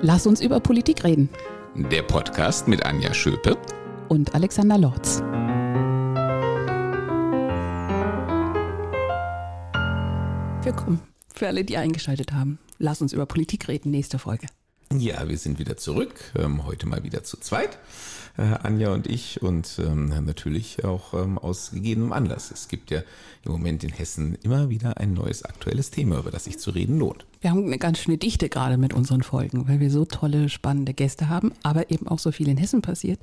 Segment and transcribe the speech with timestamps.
[0.00, 1.28] Lass uns über Politik reden.
[1.74, 3.58] Der Podcast mit Anja Schöpe
[4.08, 5.18] und Alexander Lorz.
[10.62, 11.00] Willkommen
[11.34, 12.60] für alle, die eingeschaltet haben.
[12.78, 14.46] Lass uns über Politik reden, nächste Folge.
[14.96, 17.80] Ja, wir sind wieder zurück, ähm, heute mal wieder zu zweit,
[18.36, 22.52] äh, Anja und ich und ähm, natürlich auch ähm, aus gegebenem Anlass.
[22.52, 23.02] Es gibt ja
[23.44, 27.00] im Moment in Hessen immer wieder ein neues aktuelles Thema, über das sich zu reden
[27.00, 27.26] lohnt.
[27.40, 30.92] Wir haben eine ganz schöne Dichte gerade mit unseren Folgen, weil wir so tolle, spannende
[30.92, 33.20] Gäste haben, aber eben auch so viel in Hessen passiert,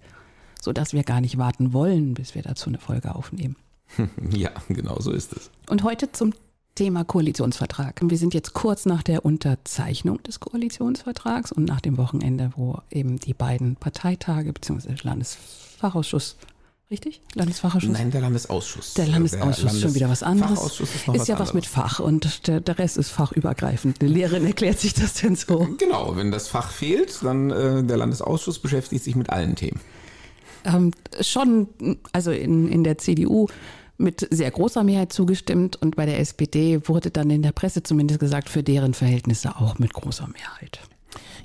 [0.61, 3.55] sodass wir gar nicht warten wollen, bis wir dazu eine Folge aufnehmen.
[4.31, 5.51] Ja, genau so ist es.
[5.69, 6.33] Und heute zum
[6.73, 8.01] Thema Koalitionsvertrag.
[8.03, 13.17] Wir sind jetzt kurz nach der Unterzeichnung des Koalitionsvertrags und nach dem Wochenende, wo eben
[13.17, 14.95] die beiden Parteitage bzw.
[15.03, 16.35] Landesfachausschuss
[16.91, 17.21] Richtig?
[17.33, 17.91] Landesfachausschuss?
[17.91, 18.93] Nein, der Landesausschuss.
[18.93, 20.59] Der Landesausschuss der ist schon wieder was anderes.
[20.59, 21.49] Fachausschuss ist noch ist was ja anderes.
[21.49, 24.01] was mit Fach und der, der, Rest ist fachübergreifend.
[24.01, 25.67] Eine Lehrerin erklärt sich das denn so?
[25.79, 29.79] Genau, wenn das Fach fehlt, dann äh, der Landesausschuss beschäftigt sich mit allen Themen.
[30.63, 31.67] Ähm, schon,
[32.11, 33.47] also in, in der CDU
[33.97, 38.19] mit sehr großer Mehrheit zugestimmt und bei der SPD wurde dann in der Presse zumindest
[38.19, 40.81] gesagt, für deren Verhältnisse auch mit großer Mehrheit.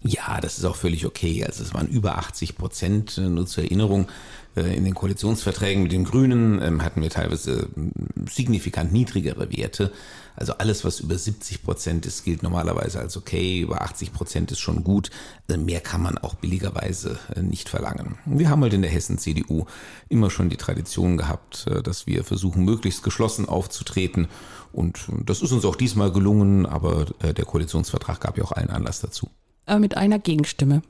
[0.03, 1.45] Ja, das ist auch völlig okay.
[1.45, 4.09] Also es waren über 80 Prozent, äh, nur zur Erinnerung.
[4.57, 7.93] Äh, in den Koalitionsverträgen mit den Grünen ähm, hatten wir teilweise ähm,
[8.29, 9.93] signifikant niedrigere Werte.
[10.37, 13.61] Also alles, was über 70 Prozent ist, gilt normalerweise als okay.
[13.61, 15.11] Über 80 Prozent ist schon gut.
[15.49, 18.19] Also mehr kann man auch billigerweise äh, nicht verlangen.
[18.25, 19.67] Wir haben halt in der Hessen-CDU
[20.09, 24.29] immer schon die Tradition gehabt, dass wir versuchen, möglichst geschlossen aufzutreten.
[24.73, 29.01] Und das ist uns auch diesmal gelungen, aber der Koalitionsvertrag gab ja auch allen Anlass
[29.01, 29.31] dazu
[29.71, 30.83] äh, mit einer Gegenstimme.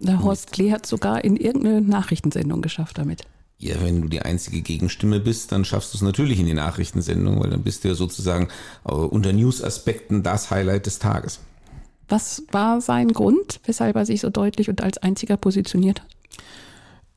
[0.00, 3.24] Der Horst Klee hat sogar in irgendeine Nachrichtensendung geschafft damit.
[3.58, 7.40] Ja, wenn du die einzige Gegenstimme bist, dann schaffst du es natürlich in die Nachrichtensendung,
[7.40, 8.48] weil dann bist du ja sozusagen
[8.84, 11.38] äh, unter News-Aspekten das Highlight des Tages.
[12.08, 16.08] Was war sein Grund, weshalb er sich so deutlich und als einziger positioniert hat?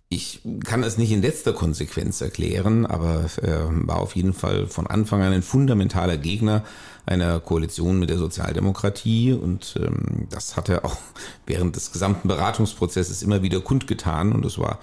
[0.07, 4.85] Ich kann es nicht in letzter Konsequenz erklären, aber er war auf jeden Fall von
[4.85, 6.63] Anfang an ein fundamentaler Gegner
[7.07, 10.97] einer Koalition mit der Sozialdemokratie und ähm, das hat er auch
[11.47, 14.79] während des gesamten Beratungsprozesses immer wieder kundgetan und es war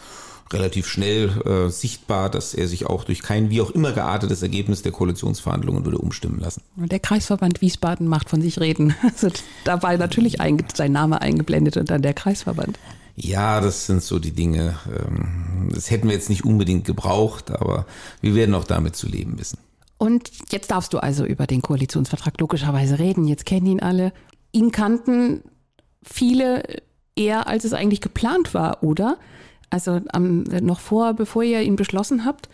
[0.52, 4.82] relativ schnell äh, sichtbar, dass er sich auch durch kein wie auch immer geartetes Ergebnis
[4.82, 6.62] der Koalitionsverhandlungen würde umstimmen lassen.
[6.76, 8.94] Der Kreisverband Wiesbaden macht von sich reden.
[9.14, 9.28] Also
[9.64, 10.38] da war natürlich
[10.74, 12.78] sein Name eingeblendet und dann der Kreisverband.
[13.14, 14.76] Ja, das sind so die Dinge.
[14.86, 17.86] Ähm, das hätten wir jetzt nicht unbedingt gebraucht, aber
[18.20, 19.58] wir werden auch damit zu leben wissen.
[19.98, 23.28] Und jetzt darfst du also über den Koalitionsvertrag logischerweise reden.
[23.28, 24.12] Jetzt kennen ihn alle.
[24.50, 25.42] Ihn kannten
[26.02, 26.62] viele
[27.14, 29.18] eher, als es eigentlich geplant war, oder?
[29.70, 32.48] Also um, noch vor, bevor ihr ihn beschlossen habt,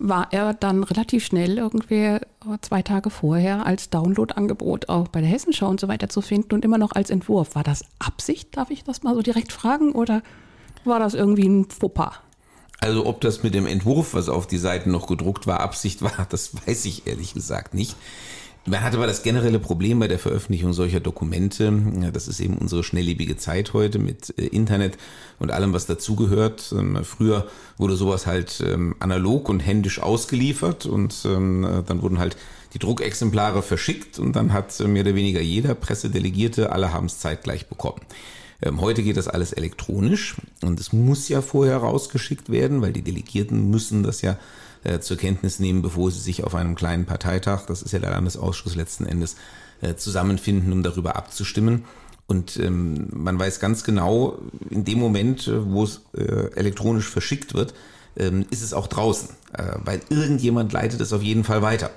[0.00, 2.16] war er dann relativ schnell irgendwie
[2.62, 6.64] zwei Tage vorher als Download-Angebot auch bei der Hessenschau und so weiter zu finden und
[6.64, 7.54] immer noch als Entwurf.
[7.54, 10.22] War das Absicht, darf ich das mal so direkt fragen, oder
[10.84, 12.14] war das irgendwie ein Fauxpas?
[12.80, 16.26] Also ob das mit dem Entwurf, was auf die Seiten noch gedruckt war, Absicht war,
[16.30, 17.94] das weiß ich ehrlich gesagt nicht.
[18.66, 21.72] Man hat aber das generelle Problem bei der Veröffentlichung solcher Dokumente,
[22.12, 24.98] das ist eben unsere schnelllebige Zeit heute mit äh, Internet
[25.38, 26.74] und allem, was dazugehört.
[26.76, 27.46] Ähm, früher
[27.78, 32.36] wurde sowas halt ähm, analog und händisch ausgeliefert und ähm, äh, dann wurden halt
[32.74, 37.18] die Druckexemplare verschickt und dann hat äh, mehr oder weniger jeder Pressedelegierte, alle haben es
[37.18, 38.02] zeitgleich bekommen.
[38.62, 43.02] Ähm, heute geht das alles elektronisch und es muss ja vorher rausgeschickt werden, weil die
[43.02, 44.36] Delegierten müssen das ja
[44.84, 48.10] äh, zur Kenntnis nehmen, bevor sie sich auf einem kleinen Parteitag, das ist ja der
[48.10, 49.36] Landesausschuss letzten Endes,
[49.80, 51.84] äh, zusammenfinden, um darüber abzustimmen.
[52.26, 54.38] Und ähm, man weiß ganz genau,
[54.68, 57.74] in dem Moment, äh, wo es äh, elektronisch verschickt wird,
[58.16, 61.90] ähm, ist es auch draußen, äh, weil irgendjemand leitet es auf jeden Fall weiter.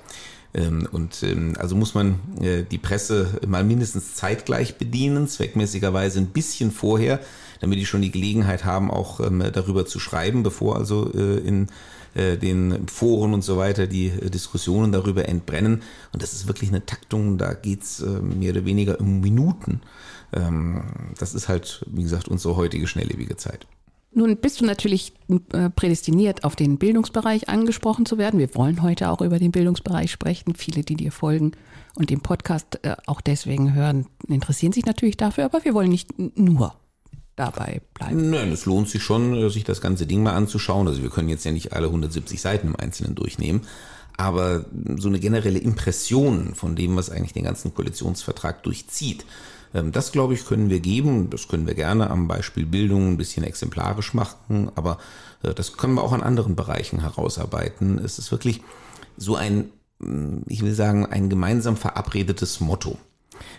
[0.54, 6.28] Ähm, und ähm, also muss man äh, die Presse mal mindestens zeitgleich bedienen, zweckmäßigerweise ein
[6.28, 7.20] bisschen vorher,
[7.60, 11.66] damit die schon die Gelegenheit haben, auch ähm, darüber zu schreiben, bevor also äh, in
[12.14, 15.82] äh, den Foren und so weiter die Diskussionen darüber entbrennen.
[16.12, 19.80] Und das ist wirklich eine Taktung, da geht's mehr oder weniger um Minuten.
[21.18, 23.66] Das ist halt, wie gesagt, unsere heutige schnelllebige Zeit.
[24.14, 25.12] Nun bist du natürlich
[25.52, 28.38] äh, prädestiniert, auf den Bildungsbereich angesprochen zu werden.
[28.38, 30.54] Wir wollen heute auch über den Bildungsbereich sprechen.
[30.54, 31.52] Viele, die dir folgen
[31.96, 36.10] und den Podcast äh, auch deswegen hören, interessieren sich natürlich dafür, aber wir wollen nicht
[36.16, 36.74] nur
[37.36, 38.30] dabei bleiben.
[38.30, 40.86] Nein, es lohnt sich schon, äh, sich das ganze Ding mal anzuschauen.
[40.86, 43.62] Also wir können jetzt ja nicht alle 170 Seiten im Einzelnen durchnehmen.
[44.16, 44.64] Aber
[44.96, 49.24] so eine generelle Impression von dem, was eigentlich den ganzen Koalitionsvertrag durchzieht,
[49.82, 51.30] das, glaube ich, können wir geben.
[51.30, 54.98] Das können wir gerne am Beispiel Bildung ein bisschen exemplarisch machen, aber
[55.42, 57.98] äh, das können wir auch an anderen Bereichen herausarbeiten.
[57.98, 58.62] Es ist wirklich
[59.16, 62.98] so ein, mm, ich will sagen, ein gemeinsam verabredetes Motto.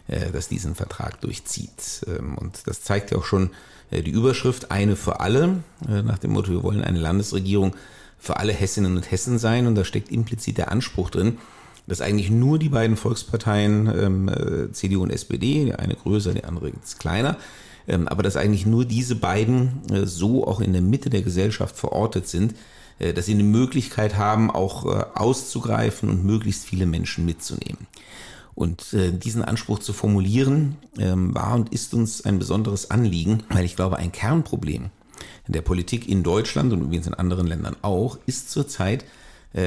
[0.08, 2.06] das diesen Vertrag durchzieht.
[2.08, 3.52] Ähm, und das zeigt ja auch schon
[3.92, 7.76] die Überschrift Eine für alle, nach dem Motto, wir wollen eine Landesregierung
[8.18, 9.68] für alle Hessinnen und Hessen sein.
[9.68, 11.38] Und da steckt implizit der Anspruch drin,
[11.88, 16.70] dass eigentlich nur die beiden Volksparteien ähm, CDU und SPD, die eine größer, die andere
[16.70, 17.38] jetzt kleiner,
[17.88, 21.76] ähm, aber dass eigentlich nur diese beiden äh, so auch in der Mitte der Gesellschaft
[21.76, 22.56] verortet sind,
[23.00, 27.88] äh, dass sie eine Möglichkeit haben, auch äh, auszugreifen und möglichst viele Menschen mitzunehmen.
[28.56, 33.66] Und äh, diesen Anspruch zu formulieren, ähm, war und ist uns ein besonderes Anliegen, weil
[33.66, 34.90] ich glaube, ein Kernproblem
[35.48, 39.06] der Politik in Deutschland und übrigens in anderen Ländern auch, ist zurzeit, äh,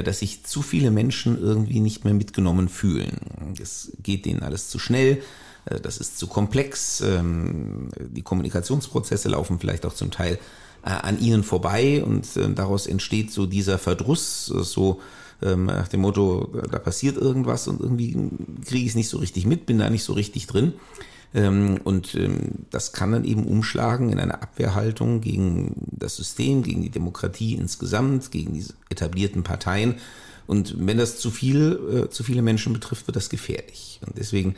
[0.05, 3.55] dass sich zu viele Menschen irgendwie nicht mehr mitgenommen fühlen.
[3.59, 5.23] Es geht denen alles zu schnell,
[5.69, 10.39] äh, das ist zu komplex, ähm, die Kommunikationsprozesse laufen vielleicht auch zum Teil
[10.85, 15.01] äh, an ihnen vorbei und daraus entsteht so dieser Verdruss, so
[15.43, 18.17] ähm, nach dem Motto, da passiert irgendwas und irgendwie
[18.65, 20.75] kriege ich es nicht so richtig mit, bin da nicht so richtig drin.
[21.35, 22.19] Ähm, und
[22.71, 28.31] das kann dann eben umschlagen in eine Abwehrhaltung gegen das System, gegen die Demokratie insgesamt,
[28.31, 29.97] gegen die etablierten Parteien.
[30.47, 34.01] Und wenn das zu viel, zu viele Menschen betrifft, wird das gefährlich.
[34.07, 34.55] Und deswegen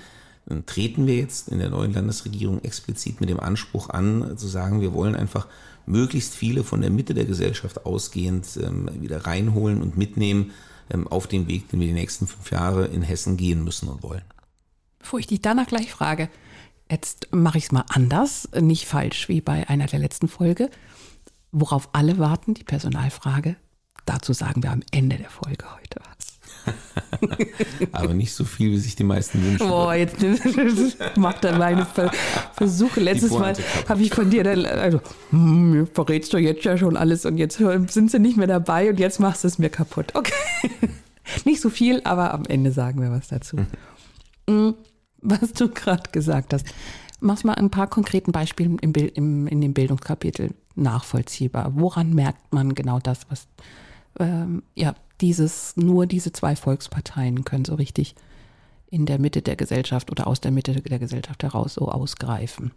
[0.66, 4.92] treten wir jetzt in der neuen Landesregierung explizit mit dem Anspruch an, zu sagen, wir
[4.92, 5.48] wollen einfach
[5.86, 10.52] möglichst viele von der Mitte der Gesellschaft ausgehend ähm, wieder reinholen und mitnehmen
[10.90, 14.02] ähm, auf den Weg, den wir die nächsten fünf Jahre in Hessen gehen müssen und
[14.02, 14.22] wollen.
[14.98, 16.28] Bevor ich dich danach gleich frage,
[16.90, 20.70] jetzt mache ich es mal anders, nicht falsch wie bei einer der letzten Folge.
[21.52, 23.56] Worauf alle warten, die Personalfrage.
[24.06, 26.30] Dazu sagen wir am Ende der Folge heute was.
[27.92, 29.68] Aber nicht so viel, wie sich die meisten wünschen.
[29.68, 30.18] Boah, jetzt
[31.16, 31.86] macht er meine
[32.54, 33.00] Versuche.
[33.00, 33.54] Letztes Mal
[33.88, 35.00] habe ich von dir, dann, also,
[35.30, 39.00] hm, verrätst du jetzt ja schon alles und jetzt sind sie nicht mehr dabei und
[39.00, 40.14] jetzt machst du es mir kaputt.
[40.14, 40.32] Okay.
[41.44, 43.56] Nicht so viel, aber am Ende sagen wir was dazu.
[44.48, 44.74] Mhm.
[45.22, 46.66] Was du gerade gesagt hast.
[47.20, 51.72] Mach's mal ein paar konkreten Beispiele im, im, in dem Bildungskapitel nachvollziehbar.
[51.74, 53.46] Woran merkt man genau das, was
[54.18, 58.14] ähm, ja, dieses, nur diese zwei Volksparteien können so richtig
[58.90, 62.72] in der Mitte der Gesellschaft oder aus der Mitte der Gesellschaft heraus so ausgreifen.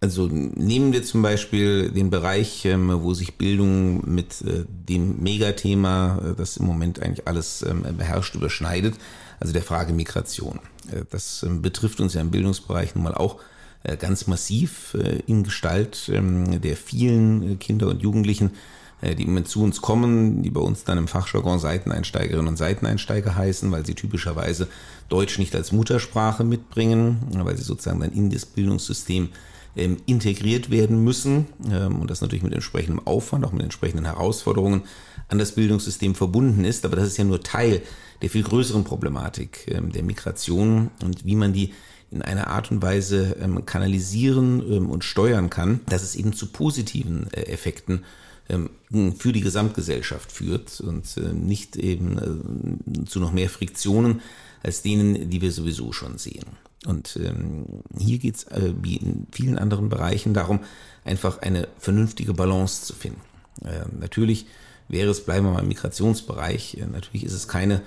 [0.00, 6.18] Also nehmen wir zum Beispiel den Bereich, ähm, wo sich Bildung mit äh, dem Megathema,
[6.18, 8.94] äh, das im Moment eigentlich alles ähm, beherrscht, überschneidet,
[9.40, 10.60] also der Frage Migration.
[10.92, 13.36] Äh, das ähm, betrifft uns ja im Bildungsbereich nun mal auch
[14.00, 14.96] ganz massiv
[15.28, 18.50] in Gestalt der vielen Kinder und Jugendlichen,
[19.00, 23.36] äh, die im zu uns kommen, die bei uns dann im Fachjargon Seiteneinsteigerinnen und Seiteneinsteiger
[23.36, 24.68] heißen, weil sie typischerweise
[25.08, 29.28] Deutsch nicht als Muttersprache mitbringen, weil sie sozusagen dann in das Bildungssystem
[29.76, 31.46] ähm, integriert werden müssen.
[31.70, 34.82] Ähm, und das natürlich mit entsprechendem Aufwand, auch mit entsprechenden Herausforderungen
[35.28, 36.84] an das Bildungssystem verbunden ist.
[36.84, 37.82] Aber das ist ja nur Teil
[38.22, 41.72] der viel größeren Problematik ähm, der Migration und wie man die
[42.10, 43.36] in einer Art und Weise
[43.66, 48.04] kanalisieren und steuern kann, dass es eben zu positiven äh, Effekten
[48.48, 48.70] ähm,
[49.18, 54.22] für die Gesamtgesellschaft führt und äh, nicht eben äh, zu noch mehr Friktionen
[54.62, 56.46] als denen, die wir sowieso schon sehen.
[56.86, 57.66] Und ähm,
[57.96, 58.46] hier geht es
[58.82, 60.60] wie in vielen anderen Bereichen darum,
[61.04, 63.20] einfach eine vernünftige Balance zu finden.
[63.64, 64.46] Ähm, natürlich
[64.88, 67.82] wäre es, bleiben wir mal im Migrationsbereich, natürlich ist es keine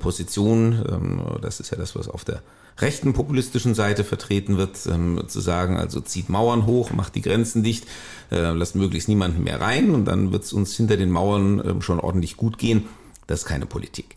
[0.00, 2.42] Position, das ist ja das, was auf der
[2.78, 7.62] rechten populistischen Seite vertreten wird, ähm, zu sagen, also zieht Mauern hoch, macht die Grenzen
[7.62, 7.86] dicht,
[8.30, 11.82] äh, lasst möglichst niemanden mehr rein und dann wird es uns hinter den Mauern ähm,
[11.82, 12.86] schon ordentlich gut gehen.
[13.26, 14.16] Das ist keine Politik.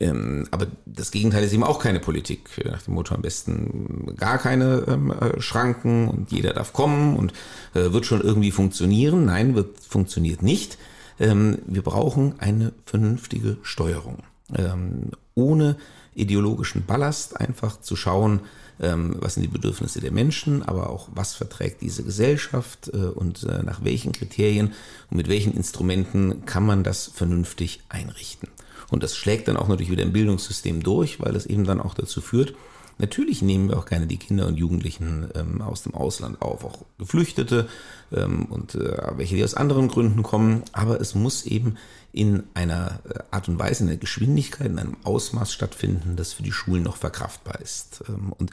[0.00, 2.48] Ähm, aber das Gegenteil ist eben auch keine Politik.
[2.64, 7.32] Nach dem Motto am besten gar keine ähm, äh, Schranken und jeder darf kommen und
[7.74, 9.26] äh, wird schon irgendwie funktionieren.
[9.26, 10.78] Nein, wird funktioniert nicht.
[11.20, 14.18] Ähm, wir brauchen eine vernünftige Steuerung.
[14.54, 15.76] Ähm, ohne
[16.14, 18.40] ideologischen Ballast, einfach zu schauen,
[18.80, 23.44] ähm, was sind die Bedürfnisse der Menschen, aber auch was verträgt diese Gesellschaft äh, und
[23.44, 24.72] äh, nach welchen Kriterien
[25.10, 28.48] und mit welchen Instrumenten kann man das vernünftig einrichten.
[28.90, 31.94] Und das schlägt dann auch natürlich wieder im Bildungssystem durch, weil es eben dann auch
[31.94, 32.54] dazu führt,
[32.98, 36.84] Natürlich nehmen wir auch gerne die Kinder und Jugendlichen ähm, aus dem Ausland auf, auch
[36.98, 37.68] Geflüchtete
[38.12, 40.64] ähm, und äh, welche, die aus anderen Gründen kommen.
[40.72, 41.76] Aber es muss eben
[42.12, 46.42] in einer äh, Art und Weise, in einer Geschwindigkeit, in einem Ausmaß stattfinden, das für
[46.42, 48.02] die Schulen noch verkraftbar ist.
[48.08, 48.50] Ähm, und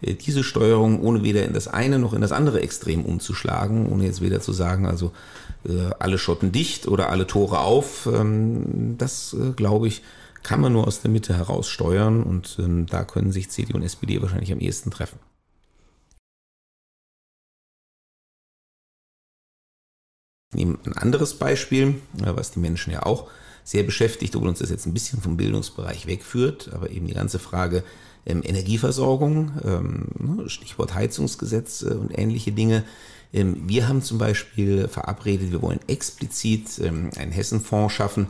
[0.00, 4.06] äh, diese Steuerung, ohne weder in das eine noch in das andere Extrem umzuschlagen, ohne
[4.06, 5.12] jetzt weder zu sagen, also
[5.68, 10.02] äh, alle Schotten dicht oder alle Tore auf, ähm, das glaube ich,
[10.42, 13.82] kann man nur aus der Mitte heraus steuern und ähm, da können sich CDU und
[13.82, 15.18] SPD wahrscheinlich am ehesten treffen.
[20.50, 23.30] Ich nehme ein anderes Beispiel, was die Menschen ja auch
[23.64, 27.38] sehr beschäftigt, obwohl uns das jetzt ein bisschen vom Bildungsbereich wegführt, aber eben die ganze
[27.38, 27.84] Frage
[28.26, 32.84] ähm, Energieversorgung, ähm, ne, Stichwort Heizungsgesetz äh, und ähnliche Dinge.
[33.32, 38.28] Ähm, wir haben zum Beispiel verabredet, wir wollen explizit ähm, einen Hessenfonds schaffen,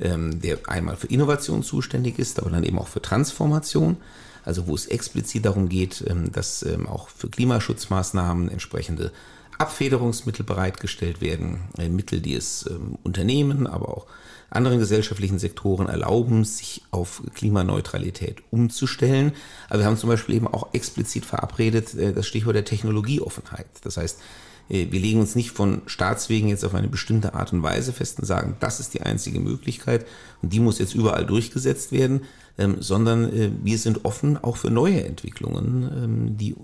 [0.00, 3.96] ähm, der einmal für Innovation zuständig ist, aber dann eben auch für Transformation.
[4.44, 9.12] Also wo es explizit darum geht, ähm, dass ähm, auch für Klimaschutzmaßnahmen entsprechende
[9.58, 14.06] Abfederungsmittel bereitgestellt werden, äh, Mittel, die es ähm, Unternehmen, aber auch
[14.50, 19.32] anderen gesellschaftlichen Sektoren erlauben, sich auf Klimaneutralität umzustellen.
[19.68, 23.66] Aber wir haben zum Beispiel eben auch explizit verabredet äh, das Stichwort der Technologieoffenheit.
[23.82, 24.20] Das heißt,
[24.68, 28.24] wir legen uns nicht von Staatswegen jetzt auf eine bestimmte Art und Weise fest und
[28.24, 30.06] sagen, das ist die einzige Möglichkeit
[30.40, 32.22] und die muss jetzt überall durchgesetzt werden,
[32.56, 36.54] ähm, sondern äh, wir sind offen auch für neue Entwicklungen, ähm, die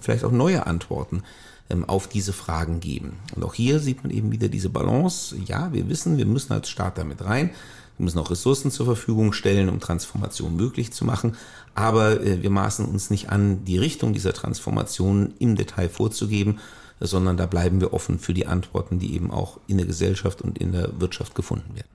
[0.00, 1.22] vielleicht auch neue Antworten
[1.70, 3.14] ähm, auf diese Fragen geben.
[3.34, 5.36] Und auch hier sieht man eben wieder diese Balance.
[5.46, 7.50] Ja, wir wissen, wir müssen als Staat damit rein.
[7.96, 11.36] Wir müssen auch Ressourcen zur Verfügung stellen, um Transformation möglich zu machen.
[11.74, 16.58] Aber äh, wir maßen uns nicht an, die Richtung dieser Transformation im Detail vorzugeben,
[17.00, 20.58] sondern da bleiben wir offen für die Antworten, die eben auch in der Gesellschaft und
[20.58, 21.88] in der Wirtschaft gefunden werden.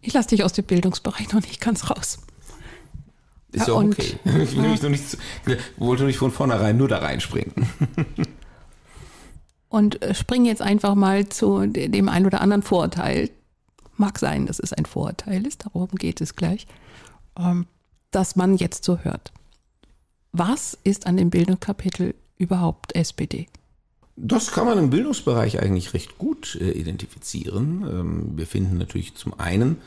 [0.00, 2.18] Ich lasse dich aus dem Bildungsbereich noch nicht ganz raus.
[3.52, 4.18] Ist ja, ja okay.
[4.42, 5.18] Ich will mich noch nicht,
[5.76, 7.52] wollte nicht von vornherein nur da reinspringen.
[9.68, 13.30] und äh, springen jetzt einfach mal zu dem ein oder anderen Vorurteil.
[13.96, 16.66] Mag sein, dass es ein Vorurteil ist, darum geht es gleich,
[17.38, 17.66] ähm,
[18.10, 19.32] dass man jetzt so hört.
[20.32, 23.48] Was ist an dem Bildungskapitel überhaupt SPD?
[24.22, 27.86] Das kann man im Bildungsbereich eigentlich recht gut äh, identifizieren.
[27.88, 29.78] Ähm, wir finden natürlich zum einen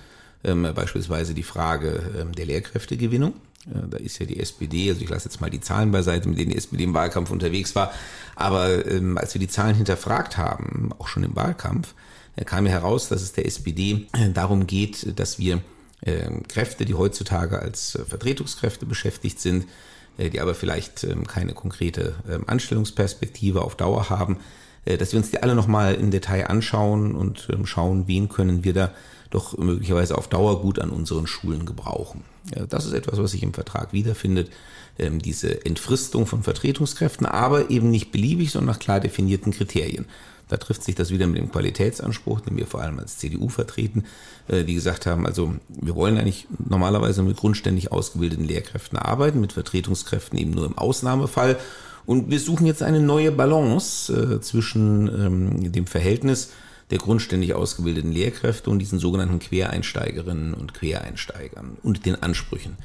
[0.43, 3.33] ähm, beispielsweise die Frage der Lehrkräftegewinnung.
[3.65, 6.51] Da ist ja die SPD, also ich lasse jetzt mal die Zahlen beiseite, mit denen
[6.51, 7.93] die SPD im Wahlkampf unterwegs war.
[8.35, 11.93] Aber ähm, als wir die Zahlen hinterfragt haben, auch schon im Wahlkampf,
[12.35, 15.61] äh, kam ja heraus, dass es der SPD äh, darum geht, dass wir
[16.01, 19.67] äh, Kräfte, die heutzutage als äh, Vertretungskräfte beschäftigt sind, äh,
[20.17, 24.37] die aber vielleicht ähm, keine konkrete ähm, Anstellungsperspektive auf Dauer haben,
[24.85, 28.63] äh, dass wir uns die alle nochmal im Detail anschauen und ähm, schauen, wen können
[28.63, 28.91] wir da
[29.31, 32.23] doch möglicherweise auf Dauer gut an unseren Schulen gebrauchen.
[32.69, 34.51] Das ist etwas, was sich im Vertrag wiederfindet,
[34.99, 40.05] diese Entfristung von Vertretungskräften, aber eben nicht beliebig, sondern nach klar definierten Kriterien.
[40.49, 44.05] Da trifft sich das wieder mit dem Qualitätsanspruch, den wir vor allem als CDU vertreten,
[44.47, 49.53] äh, die gesagt haben, also wir wollen eigentlich normalerweise mit grundständig ausgebildeten Lehrkräften arbeiten, mit
[49.53, 51.57] Vertretungskräften eben nur im Ausnahmefall.
[52.05, 56.51] Und wir suchen jetzt eine neue Balance äh, zwischen ähm, dem Verhältnis
[56.89, 62.77] der grundständig ausgebildeten Lehrkräfte und diesen sogenannten Quereinsteigerinnen und Quereinsteigern und den Ansprüchen,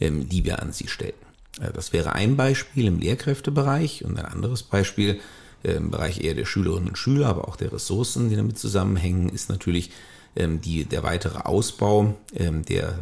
[0.00, 1.14] ähm, die wir an sie stellen.
[1.60, 5.20] Äh, das wäre ein Beispiel im Lehrkräftebereich und ein anderes Beispiel
[5.64, 9.48] im Bereich eher der Schülerinnen und Schüler, aber auch der Ressourcen, die damit zusammenhängen, ist
[9.48, 9.90] natürlich
[10.36, 12.98] ähm, die, der weitere Ausbau ähm, der,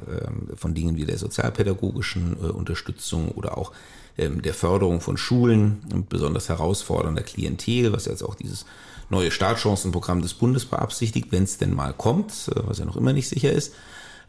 [0.57, 3.73] von Dingen wie der sozialpädagogischen äh, Unterstützung oder auch
[4.19, 8.67] der Förderung von Schulen besonders herausfordernder Klientel, was jetzt auch dieses
[9.09, 13.31] neue Startchancenprogramm des Bundes beabsichtigt, wenn es denn mal kommt, was ja noch immer nicht
[13.31, 13.73] sicher ist.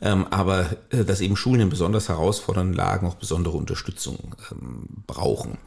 [0.03, 5.57] Ähm, aber äh, dass eben Schulen in besonders herausfordernden Lagen auch besondere Unterstützung ähm, brauchen.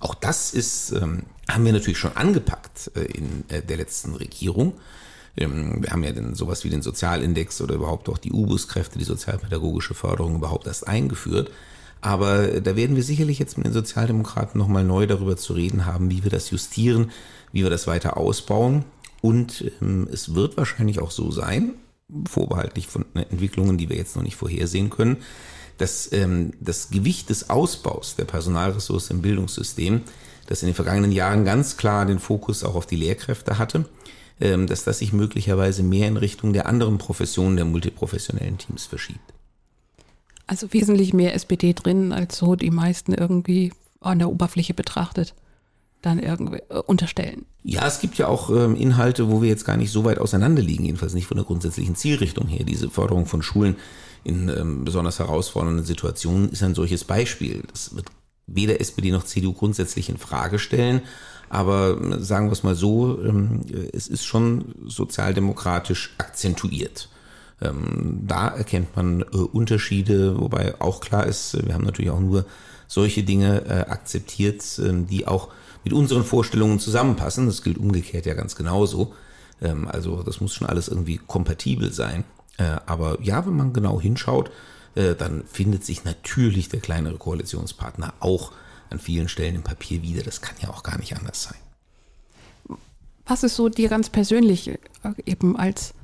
[0.00, 4.74] Auch das ist, ähm, haben wir natürlich schon angepackt äh, in äh, der letzten Regierung.
[5.34, 9.94] Wir haben ja dann sowas wie den Sozialindex oder überhaupt auch die U-Bus-Kräfte, die sozialpädagogische
[9.94, 11.50] Förderung überhaupt erst eingeführt.
[12.02, 16.10] Aber da werden wir sicherlich jetzt mit den Sozialdemokraten nochmal neu darüber zu reden haben,
[16.10, 17.12] wie wir das justieren,
[17.50, 18.84] wie wir das weiter ausbauen.
[19.22, 19.64] Und
[20.12, 21.76] es wird wahrscheinlich auch so sein,
[22.28, 25.18] vorbehaltlich von Entwicklungen, die wir jetzt noch nicht vorhersehen können,
[25.78, 30.02] dass ähm, das Gewicht des Ausbaus der Personalressource im Bildungssystem,
[30.46, 33.86] das in den vergangenen Jahren ganz klar den Fokus auch auf die Lehrkräfte hatte,
[34.40, 39.32] ähm, dass das sich möglicherweise mehr in Richtung der anderen Professionen der multiprofessionellen Teams verschiebt.
[40.46, 45.34] Also wesentlich mehr SPD drin, als so die meisten irgendwie an der Oberfläche betrachtet
[46.02, 47.46] dann irgendwie äh, unterstellen.
[47.62, 50.62] Ja, es gibt ja auch ähm, Inhalte, wo wir jetzt gar nicht so weit auseinander
[50.62, 52.64] liegen, jedenfalls nicht von der grundsätzlichen Zielrichtung her.
[52.64, 53.76] Diese Förderung von Schulen
[54.24, 57.62] in ähm, besonders herausfordernden Situationen ist ein solches Beispiel.
[57.70, 58.06] Das wird
[58.46, 61.02] weder SPD noch CDU grundsätzlich in Frage stellen,
[61.48, 63.60] aber äh, sagen wir es mal so, ähm,
[63.92, 67.08] es ist schon sozialdemokratisch akzentuiert.
[67.60, 72.44] Ähm, da erkennt man äh, Unterschiede, wobei auch klar ist, wir haben natürlich auch nur
[72.92, 75.48] solche Dinge äh, akzeptiert, äh, die auch
[75.82, 77.46] mit unseren Vorstellungen zusammenpassen.
[77.46, 79.14] Das gilt umgekehrt ja ganz genauso.
[79.62, 82.24] Ähm, also das muss schon alles irgendwie kompatibel sein.
[82.58, 84.50] Äh, aber ja, wenn man genau hinschaut,
[84.94, 88.52] äh, dann findet sich natürlich der kleinere Koalitionspartner auch
[88.90, 90.22] an vielen Stellen im Papier wieder.
[90.22, 92.76] Das kann ja auch gar nicht anders sein.
[93.24, 94.78] Was ist so dir ganz persönlich äh,
[95.24, 95.94] eben als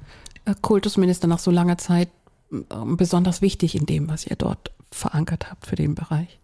[0.62, 2.09] Kultusminister nach so langer Zeit
[2.49, 6.38] besonders wichtig in dem, was ihr dort verankert habt für den Bereich?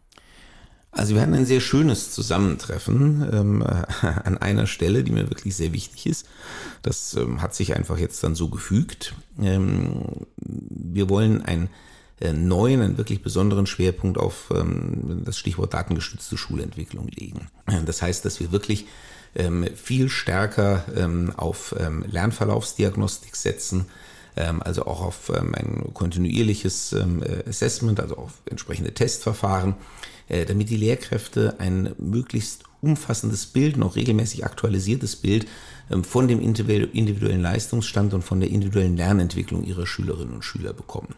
[0.94, 3.62] Also wir hatten ein sehr schönes Zusammentreffen ähm,
[4.24, 6.26] an einer Stelle, die mir wirklich sehr wichtig ist.
[6.82, 9.14] Das ähm, hat sich einfach jetzt dann so gefügt.
[9.42, 11.68] Ähm, wir wollen einen
[12.20, 17.48] äh, neuen, einen wirklich besonderen Schwerpunkt auf ähm, das Stichwort datengestützte Schulentwicklung legen.
[17.86, 18.86] Das heißt, dass wir wirklich
[19.34, 21.74] ähm, viel stärker ähm, auf
[22.08, 23.86] Lernverlaufsdiagnostik setzen,
[24.36, 26.92] also auch auf ein kontinuierliches
[27.48, 29.76] Assessment, also auf entsprechende Testverfahren
[30.28, 35.46] damit die Lehrkräfte ein möglichst umfassendes Bild, noch regelmäßig aktualisiertes Bild
[35.90, 41.14] ähm, von dem individuellen Leistungsstand und von der individuellen Lernentwicklung ihrer Schülerinnen und Schüler bekommen.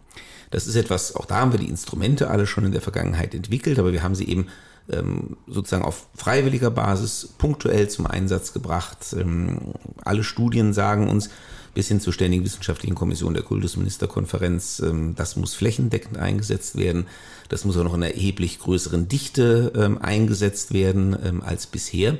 [0.51, 3.79] Das ist etwas, auch da haben wir die Instrumente alle schon in der Vergangenheit entwickelt,
[3.79, 4.47] aber wir haben sie eben
[4.91, 9.15] ähm, sozusagen auf freiwilliger Basis punktuell zum Einsatz gebracht.
[9.19, 9.73] Ähm,
[10.05, 11.31] alle Studien sagen uns,
[11.77, 14.81] bis hin zur Ständigen Wissenschaftlichen Kommission der Kultusministerkonferenz.
[14.81, 17.07] Ähm, das muss flächendeckend eingesetzt werden.
[17.49, 22.19] Das muss auch noch in einer erheblich größeren Dichte ähm, eingesetzt werden ähm, als bisher.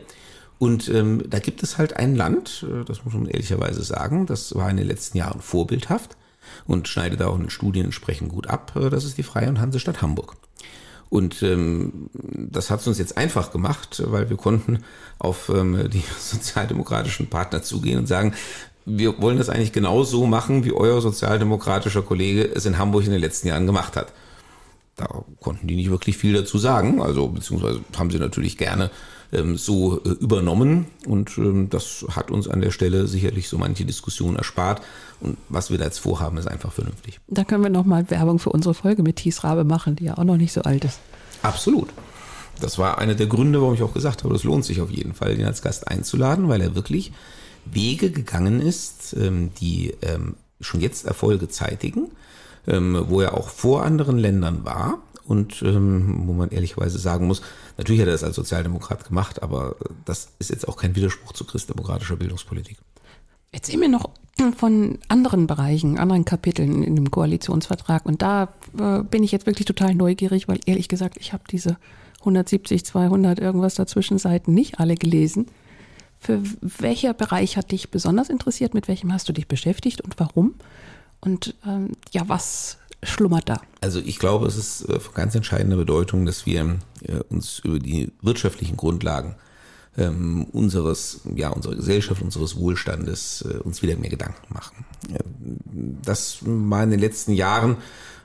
[0.59, 4.71] Und da gibt es halt ein Land, äh, das muss man ehrlicherweise sagen, das war
[4.71, 6.17] in den letzten Jahren vorbildhaft
[6.67, 8.73] und schneidet auch in den Studien entsprechend gut ab.
[8.77, 10.37] Äh, das ist die Freie und Hansestadt Hamburg.
[11.09, 14.83] Und ähm, das hat es uns jetzt einfach gemacht, weil wir konnten
[15.19, 18.35] auf ähm, die sozialdemokratischen Partner zugehen und sagen,
[18.87, 23.11] wir wollen das eigentlich genau so machen, wie euer sozialdemokratischer Kollege es in Hamburg in
[23.11, 24.13] den letzten Jahren gemacht hat.
[24.95, 28.91] Da konnten die nicht wirklich viel dazu sagen, also beziehungsweise haben sie natürlich gerne
[29.33, 33.85] ähm, so äh, übernommen und ähm, das hat uns an der Stelle sicherlich so manche
[33.85, 34.81] Diskussion erspart.
[35.21, 37.21] Und was wir da jetzt vorhaben, ist einfach vernünftig.
[37.27, 40.25] Da können wir nochmal Werbung für unsere Folge mit Thies Rabe machen, die ja auch
[40.25, 41.01] noch nicht so alt ist.
[41.43, 41.89] Absolut.
[42.61, 45.13] Das war einer der Gründe, warum ich auch gesagt habe, es lohnt sich auf jeden
[45.13, 47.13] Fall, ihn als Gast einzuladen, weil er wirklich
[47.73, 52.11] Wege gegangen ist, ähm, die ähm, schon jetzt Erfolge zeitigen,
[52.67, 57.43] ähm, wo er auch vor anderen Ländern war und wo man ehrlicherweise sagen muss,
[57.77, 61.45] natürlich hat er das als Sozialdemokrat gemacht, aber das ist jetzt auch kein Widerspruch zu
[61.45, 62.79] christdemokratischer Bildungspolitik.
[63.51, 64.11] Erzähl mir noch
[64.57, 68.05] von anderen Bereichen, anderen Kapiteln in dem Koalitionsvertrag.
[68.05, 71.79] Und da äh, bin ich jetzt wirklich total neugierig, weil ehrlich gesagt, ich habe diese
[72.21, 75.47] 170, 200 irgendwas dazwischen Seiten nicht alle gelesen.
[76.27, 78.75] Für welcher Bereich hat dich besonders interessiert?
[78.75, 80.57] Mit welchem hast du dich beschäftigt und warum?
[81.21, 83.61] Und ähm, ja, was schlummert da?
[83.81, 87.79] Also ich glaube, es ist äh, von ganz entscheidender Bedeutung, dass wir äh, uns über
[87.79, 89.37] die wirtschaftlichen Grundlagen
[89.97, 94.85] ähm, unseres, ja, unserer Gesellschaft, unseres Wohlstandes äh, uns wieder mehr Gedanken machen.
[96.03, 97.77] Das war in den letzten Jahren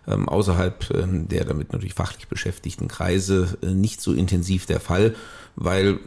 [0.08, 5.16] ähm, außerhalb ähm, der damit natürlich fachlich beschäftigten Kreise äh, nicht so intensiv der Fall
[5.56, 6.00] weil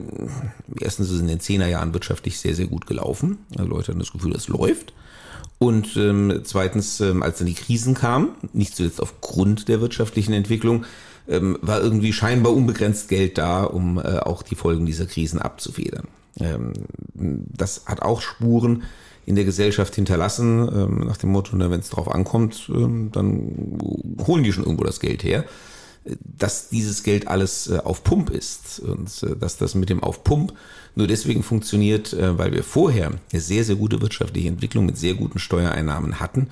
[0.80, 3.38] erstens ist es in den Zehnerjahren wirtschaftlich sehr, sehr gut gelaufen.
[3.56, 4.92] Also Leute hatten das Gefühl, das läuft.
[5.58, 10.84] Und ähm, zweitens, ähm, als dann die Krisen kamen, nicht zuletzt aufgrund der wirtschaftlichen Entwicklung,
[11.28, 16.08] ähm, war irgendwie scheinbar unbegrenzt Geld da, um äh, auch die Folgen dieser Krisen abzufedern.
[16.40, 16.72] Ähm,
[17.14, 18.82] das hat auch Spuren
[19.26, 23.78] in der Gesellschaft hinterlassen, ähm, nach dem Motto, wenn es drauf ankommt, ähm, dann
[24.26, 25.44] holen die schon irgendwo das Geld her
[26.04, 30.22] dass dieses Geld alles äh, auf Pump ist und äh, dass das mit dem auf
[30.22, 30.52] Pump
[30.94, 35.14] nur deswegen funktioniert, äh, weil wir vorher eine sehr, sehr gute wirtschaftliche Entwicklung mit sehr
[35.14, 36.48] guten Steuereinnahmen hatten,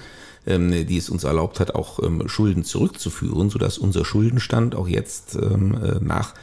[0.47, 5.37] ähm, die es uns erlaubt hat, auch ähm, Schulden zurückzuführen, sodass unser Schuldenstand auch jetzt
[5.37, 6.35] ähm, nach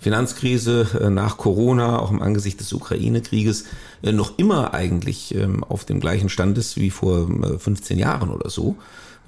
[0.00, 3.64] Finanzkrise, nach Corona, auch im Angesicht des Ukraine-Krieges,
[4.02, 5.34] noch immer eigentlich
[5.68, 7.26] auf dem gleichen Stand ist wie vor
[7.58, 8.76] 15 Jahren oder so.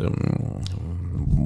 [0.00, 0.62] Ähm,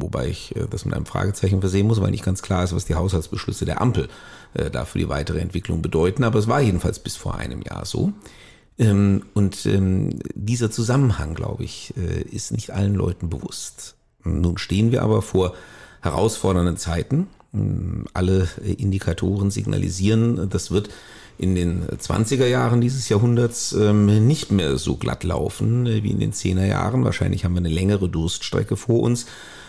[0.00, 2.84] wobei ich äh, das mit einem Fragezeichen versehen muss, weil nicht ganz klar ist, was
[2.84, 4.08] die Haushaltsbeschlüsse der Ampel
[4.54, 6.24] äh, da für die weitere Entwicklung bedeuten.
[6.24, 8.12] Aber es war jedenfalls bis vor einem Jahr so.
[8.78, 13.96] Ähm, und ähm, dieser Zusammenhang, glaube ich, äh, ist nicht allen Leuten bewusst.
[14.24, 15.54] Nun stehen wir aber vor
[16.00, 17.28] herausfordernden Zeiten.
[18.14, 20.88] Alle Indikatoren signalisieren, das wird
[21.38, 26.20] in den 20er Jahren dieses Jahrhunderts ähm, nicht mehr so glatt laufen äh, wie in
[26.20, 27.04] den 10er Jahren.
[27.04, 29.26] Wahrscheinlich haben wir eine längere Durststrecke vor uns,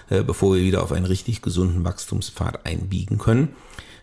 [0.09, 3.49] äh, bevor wir wieder auf einen richtig gesunden Wachstumspfad einbiegen können.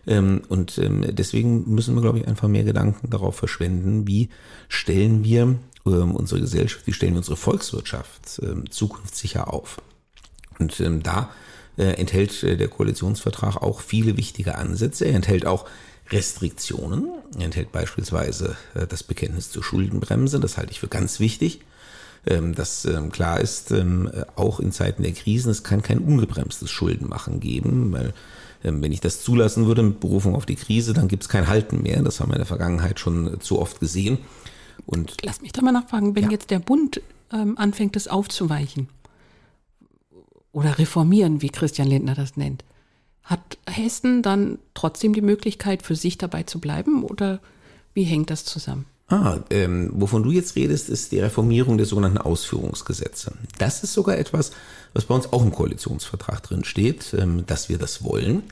[0.05, 4.29] Ähm, und ähm, deswegen müssen wir, glaube ich, einfach mehr Gedanken darauf verschwenden, wie
[4.67, 9.81] stellen wir unsere Gesellschaft, wie stellen wir unsere Volkswirtschaft zukunftssicher auf.
[10.57, 11.29] Und da
[11.77, 15.03] äh, enthält der Koalitionsvertrag auch viele wichtige Ansätze.
[15.03, 15.65] Er enthält auch
[16.13, 17.09] Restriktionen.
[17.39, 21.61] Enthält beispielsweise äh, das Bekenntnis zur Schuldenbremse, das halte ich für ganz wichtig.
[22.25, 26.71] Ähm, dass ähm, klar ist, ähm, auch in Zeiten der Krisen, es kann kein ungebremstes
[26.71, 28.13] Schuldenmachen geben, weil
[28.65, 31.81] wenn ich das zulassen würde mit Berufung auf die Krise, dann gibt es kein Halten
[31.81, 32.01] mehr.
[32.01, 34.19] Das haben wir in der Vergangenheit schon zu oft gesehen.
[34.85, 36.31] Und Lass mich da mal nachfragen, wenn ja.
[36.31, 38.87] jetzt der Bund anfängt, das aufzuweichen
[40.53, 42.63] oder reformieren, wie Christian Lindner das nennt,
[43.23, 47.39] Hat Hessen dann trotzdem die Möglichkeit, für sich dabei zu bleiben oder
[47.93, 48.85] wie hängt das zusammen?
[49.07, 53.33] Ah, ähm, wovon du jetzt redest, ist die Reformierung der sogenannten Ausführungsgesetze.
[53.57, 54.51] Das ist sogar etwas,
[54.93, 58.43] was bei uns auch im Koalitionsvertrag drin steht, ähm, dass wir das wollen.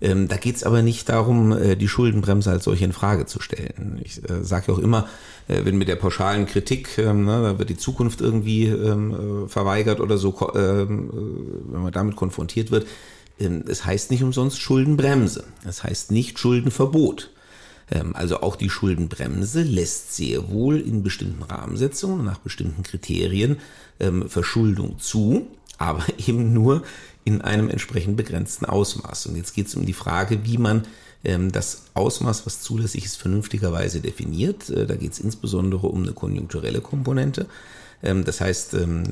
[0.00, 3.40] Ähm, da geht es aber nicht darum, äh, die Schuldenbremse als solche in Frage zu
[3.40, 4.00] stellen.
[4.02, 5.08] Ich äh, sage ja auch immer,
[5.46, 9.48] äh, wenn mit der pauschalen Kritik, ähm, ne, da wird die Zukunft irgendwie ähm, äh,
[9.48, 12.86] verweigert oder so, ähm, äh, wenn man damit konfrontiert wird,
[13.40, 15.44] es heißt nicht umsonst Schuldenbremse.
[15.66, 17.30] Es heißt nicht Schuldenverbot.
[17.90, 23.58] Ähm, also auch die Schuldenbremse lässt sehr wohl in bestimmten Rahmensetzungen, nach bestimmten Kriterien
[23.98, 25.46] ähm, Verschuldung zu,
[25.78, 26.82] aber eben nur
[27.24, 29.26] in einem entsprechend begrenzten Ausmaß.
[29.26, 30.84] Und jetzt geht es um die Frage, wie man
[31.24, 34.70] ähm, das Ausmaß, was zulässig ist, vernünftigerweise definiert.
[34.70, 37.46] Äh, da geht es insbesondere um eine konjunkturelle Komponente.
[38.02, 39.04] Ähm, das heißt, ähm,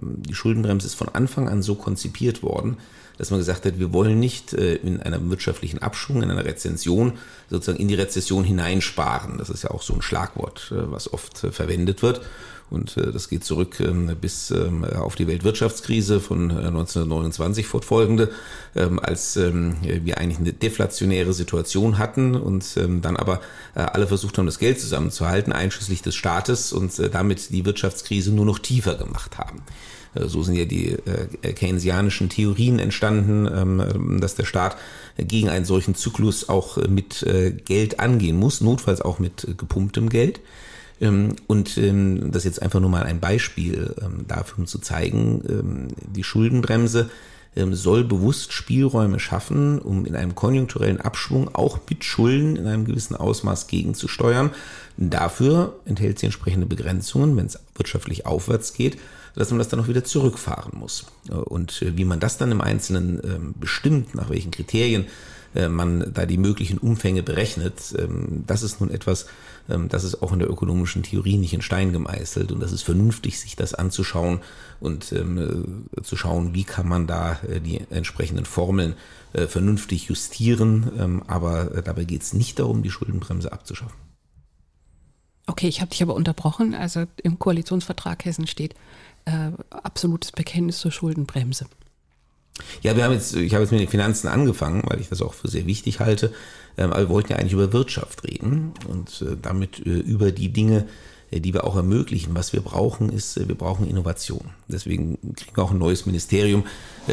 [0.00, 2.76] die Schuldenbremse ist von Anfang an so konzipiert worden,
[3.18, 7.14] dass man gesagt hat, wir wollen nicht äh, in einer wirtschaftlichen Abschwung, in einer Rezension
[7.50, 9.38] sozusagen in die Rezession hineinsparen.
[9.38, 12.20] Das ist ja auch so ein Schlagwort, äh, was oft verwendet wird.
[12.68, 18.32] Und äh, das geht zurück ähm, bis ähm, auf die Weltwirtschaftskrise von äh, 1929 fortfolgende,
[18.74, 23.40] ähm, als wir eigentlich eine deflationäre Situation hatten und dann aber
[23.74, 28.32] äh, alle versucht haben, das Geld zusammenzuhalten, einschließlich des Staates und äh, damit die Wirtschaftskrise
[28.32, 29.62] nur noch tiefer gemacht haben.
[30.16, 34.76] Äh, so sind ja die äh, keynesianischen Theorien entstanden, ähm, dass der Staat
[35.18, 40.40] gegen einen solchen Zyklus auch mit äh, Geld angehen muss, notfalls auch mit gepumptem Geld.
[41.00, 45.88] Ähm, und ähm, das jetzt einfach nur mal ein Beispiel ähm, dafür, um zu zeigen,
[46.14, 47.10] die Schuldenbremse
[47.70, 53.16] soll bewusst Spielräume schaffen, um in einem konjunkturellen Abschwung auch mit Schulden in einem gewissen
[53.16, 54.50] Ausmaß gegenzusteuern.
[54.98, 58.98] Dafür enthält sie entsprechende Begrenzungen, wenn es wirtschaftlich aufwärts geht,
[59.36, 61.06] dass man das dann auch wieder zurückfahren muss.
[61.28, 65.06] Und äh, wie man das dann im Einzelnen bestimmt, nach welchen Kriterien
[65.54, 67.94] äh, man da die möglichen Umfänge berechnet,
[68.46, 69.26] das ist nun etwas,
[69.68, 72.82] ähm, das ist auch in der ökonomischen Theorie nicht in Stein gemeißelt und das ist
[72.82, 74.40] vernünftig, sich das anzuschauen
[74.80, 78.94] und ähm, äh, zu schauen, wie kann man da äh, die entsprechenden Formeln
[79.32, 80.90] äh, vernünftig justieren.
[80.98, 83.96] Ähm, aber äh, dabei geht es nicht darum, die Schuldenbremse abzuschaffen.
[85.48, 86.74] Okay, ich habe dich aber unterbrochen.
[86.74, 88.74] Also im Koalitionsvertrag Hessen steht
[89.26, 91.66] äh, absolutes Bekenntnis zur Schuldenbremse.
[92.82, 95.34] Ja, wir haben jetzt, ich habe jetzt mit den Finanzen angefangen, weil ich das auch
[95.34, 96.32] für sehr wichtig halte.
[96.78, 100.50] Ähm, aber wir wollten ja eigentlich über Wirtschaft reden und äh, damit äh, über die
[100.50, 100.86] Dinge,
[101.30, 102.34] äh, die wir auch ermöglichen.
[102.34, 104.50] Was wir brauchen, ist, wir brauchen Innovation.
[104.68, 106.64] Deswegen kriegen wir auch ein neues Ministerium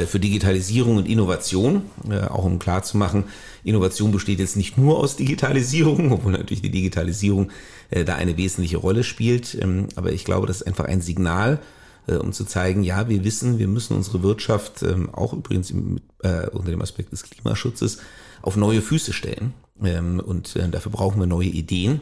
[0.07, 1.83] für Digitalisierung und Innovation,
[2.29, 3.25] auch um klarzumachen,
[3.63, 7.51] Innovation besteht jetzt nicht nur aus Digitalisierung, obwohl natürlich die Digitalisierung
[7.91, 9.55] da eine wesentliche Rolle spielt.
[9.61, 11.59] Ähm, aber ich glaube, das ist einfach ein Signal,
[12.07, 16.47] um zu zeigen, ja, wir wissen, wir müssen unsere Wirtschaft ähm, auch übrigens im, äh,
[16.49, 17.99] unter dem Aspekt des Klimaschutzes
[18.41, 19.53] auf neue Füße stellen.
[19.81, 22.01] Ähm, und äh, dafür brauchen wir neue Ideen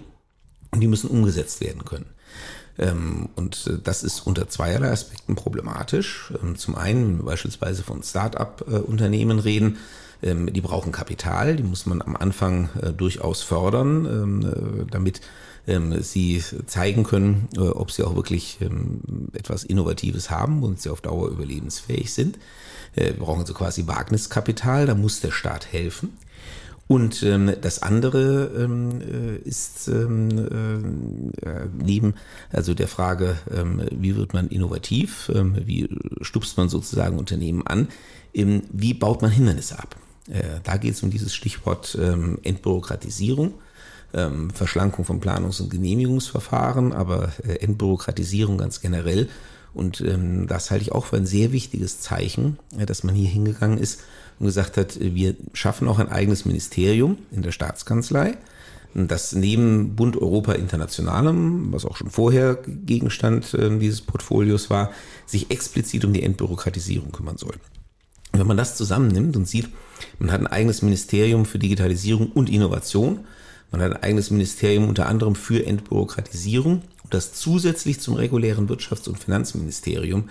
[0.72, 2.08] und die müssen umgesetzt werden können.
[2.78, 6.34] Ähm, und äh, das ist unter zweierlei Aspekten problematisch.
[6.42, 9.78] Ähm, zum einen, wenn wir beispielsweise von Start-up-Unternehmen reden,
[10.24, 15.22] ähm, die brauchen Kapital, die muss man am Anfang äh, durchaus fördern, äh, damit
[15.68, 18.60] ähm, sie zeigen können, äh, ob sie auch wirklich
[19.34, 22.38] etwas Innovatives haben und sie auf Dauer überlebensfähig sind.
[22.96, 26.18] Äh, wir brauchen so quasi Wagniskapital, da muss der Staat helfen.
[26.88, 32.16] Und ähm, das andere ähm, äh, ist ähm, äh, neben
[32.52, 35.88] also der Frage, ähm, wie wird man innovativ, ähm, wie
[36.20, 37.88] stupst man sozusagen Unternehmen an,
[38.34, 39.96] ähm, wie baut man Hindernisse ab.
[40.30, 43.54] Äh, da geht es um dieses Stichwort ähm, Entbürokratisierung.
[44.14, 49.30] Ähm, Verschlankung von Planungs- und Genehmigungsverfahren, aber äh, Entbürokratisierung ganz generell
[49.74, 53.30] und ähm, das halte ich auch für ein sehr wichtiges Zeichen, äh, dass man hier
[53.30, 54.02] hingegangen ist
[54.40, 58.38] und gesagt hat, wir schaffen auch ein eigenes Ministerium in der Staatskanzlei,
[58.94, 64.92] das neben Bund Europa Internationalem, was auch schon vorher Gegenstand äh, dieses Portfolios war,
[65.26, 67.56] sich explizit um die Entbürokratisierung kümmern soll.
[68.34, 69.70] Wenn man das zusammennimmt und sieht,
[70.20, 73.22] man hat ein eigenes Ministerium für Digitalisierung und Innovation,
[73.72, 79.08] man hat ein eigenes Ministerium unter anderem für Entbürokratisierung und das zusätzlich zum regulären Wirtschafts-
[79.08, 80.30] und Finanzministerium,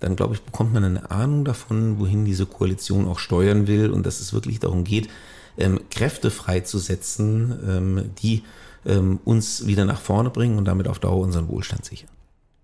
[0.00, 4.04] dann glaube ich, bekommt man eine Ahnung davon, wohin diese Koalition auch steuern will und
[4.04, 5.08] dass es wirklich darum geht,
[5.56, 8.42] ähm, Kräfte freizusetzen, ähm, die
[8.84, 12.08] ähm, uns wieder nach vorne bringen und damit auf Dauer unseren Wohlstand sichern.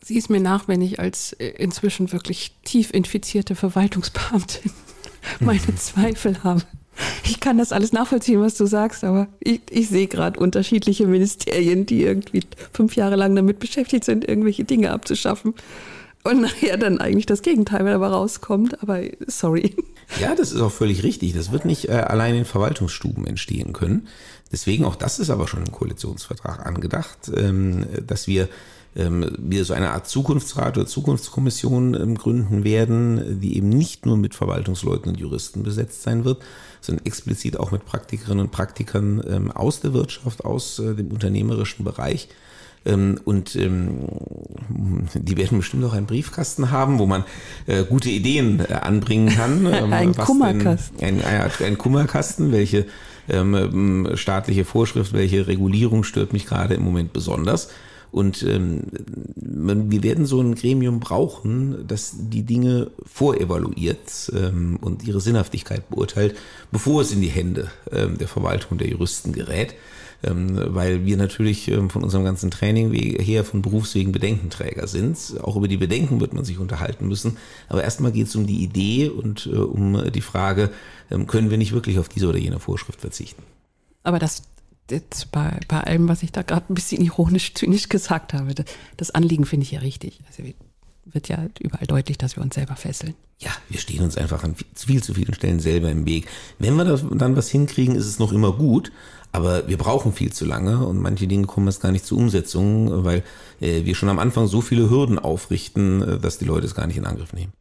[0.03, 4.73] Sieh es mir nach, wenn ich als äh, inzwischen wirklich tief infizierte Verwaltungsbeamtin
[5.41, 6.63] meine Zweifel habe.
[7.25, 11.87] Ich kann das alles nachvollziehen, was du sagst, aber ich, ich sehe gerade unterschiedliche Ministerien,
[11.87, 15.55] die irgendwie fünf Jahre lang damit beschäftigt sind, irgendwelche Dinge abzuschaffen.
[16.25, 18.83] und nachher dann eigentlich das Gegenteil dabei rauskommt.
[18.83, 19.77] Aber sorry.
[20.21, 21.35] Ja, das ist auch völlig richtig.
[21.35, 24.09] Das wird nicht äh, allein in Verwaltungsstuben entstehen können.
[24.51, 28.49] Deswegen, auch das ist aber schon im Koalitionsvertrag angedacht, ähm, dass wir
[28.97, 34.17] ähm, wir so eine Art Zukunftsrat oder Zukunftskommission ähm, gründen werden, die eben nicht nur
[34.17, 36.43] mit Verwaltungsleuten und Juristen besetzt sein wird,
[36.81, 41.85] sondern explizit auch mit Praktikerinnen und Praktikern ähm, aus der Wirtschaft, aus äh, dem unternehmerischen
[41.85, 42.29] Bereich.
[42.85, 47.25] Und die werden bestimmt auch einen Briefkasten haben, wo man
[47.67, 49.67] äh, gute Ideen äh, anbringen kann.
[49.93, 50.99] ein Kummerkasten.
[51.05, 52.87] Ein, ein, ein Kummerkasten, welche
[54.15, 57.69] staatliche Vorschrift, welche Regulierung stört mich gerade im Moment besonders.
[58.11, 58.85] Und ähm,
[59.37, 66.37] wir werden so ein Gremium brauchen, das die Dinge vorevaluiert ähm, und ihre Sinnhaftigkeit beurteilt,
[66.73, 69.75] bevor es in die Hände ähm, der Verwaltung der Juristen gerät.
[70.25, 75.17] Ähm, weil wir natürlich ähm, von unserem ganzen Training her von Berufswegen Bedenkenträger sind.
[75.43, 77.37] Auch über die Bedenken wird man sich unterhalten müssen.
[77.69, 80.71] Aber erstmal geht es um die Idee und äh, um die Frage,
[81.13, 83.45] ähm, können wir nicht wirklich auf diese oder jene Vorschrift verzichten?
[84.03, 84.43] Aber das
[84.91, 88.55] jetzt bei, bei allem, was ich da gerade ein bisschen ironisch, zynisch gesagt habe,
[88.97, 90.21] das Anliegen finde ich ja richtig.
[90.29, 90.43] Also
[91.05, 93.15] wird ja überall deutlich, dass wir uns selber fesseln.
[93.39, 96.29] Ja, wir stehen uns einfach an viel zu vielen Stellen selber im Weg.
[96.59, 98.93] Wenn wir dann was hinkriegen, ist es noch immer gut,
[99.31, 103.05] aber wir brauchen viel zu lange und manche Dinge kommen jetzt gar nicht zur Umsetzung,
[103.05, 103.23] weil
[103.61, 106.87] äh, wir schon am Anfang so viele Hürden aufrichten, äh, dass die Leute es gar
[106.87, 107.53] nicht in Angriff nehmen.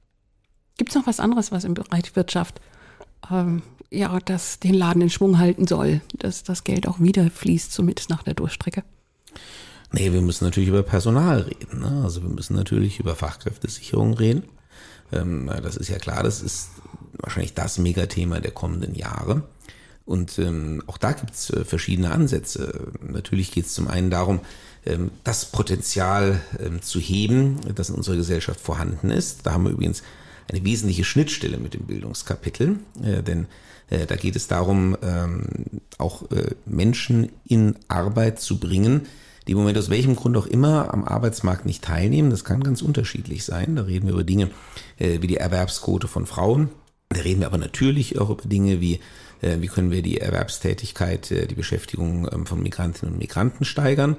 [0.78, 2.62] Gibt es noch was anderes, was im Bereich Wirtschaft
[3.32, 7.72] ähm, ja, das den Laden in Schwung halten soll, dass das Geld auch wieder fließt,
[7.72, 8.84] zumindest nach der Durchstrecke.
[9.92, 11.80] Nee, wir müssen natürlich über Personal reden.
[11.80, 12.02] Ne?
[12.04, 14.44] Also wir müssen natürlich über Fachkräftesicherung reden.
[15.12, 16.72] Ähm, das ist ja klar, das ist
[17.14, 19.44] wahrscheinlich das Megathema der kommenden Jahre.
[20.06, 22.92] Und ähm, auch da gibt es äh, verschiedene Ansätze.
[23.02, 24.42] Natürlich geht es zum einen darum,
[24.86, 29.46] ähm, das Potenzial ähm, zu heben, das in unserer Gesellschaft vorhanden ist.
[29.46, 30.04] Da haben wir übrigens
[30.50, 33.48] eine wesentliche Schnittstelle mit dem Bildungskapitel, äh, denn
[33.90, 35.44] äh, da geht es darum, ähm,
[35.98, 39.08] auch äh, Menschen in Arbeit zu bringen,
[39.48, 42.30] die im Moment aus welchem Grund auch immer am Arbeitsmarkt nicht teilnehmen.
[42.30, 43.76] Das kann ganz unterschiedlich sein.
[43.76, 44.50] Da reden wir über Dinge
[44.98, 46.70] äh, wie die Erwerbsquote von Frauen.
[47.10, 49.00] Da reden wir aber natürlich auch über Dinge wie,
[49.42, 54.18] äh, wie können wir die Erwerbstätigkeit, äh, die Beschäftigung ähm, von Migrantinnen und Migranten steigern.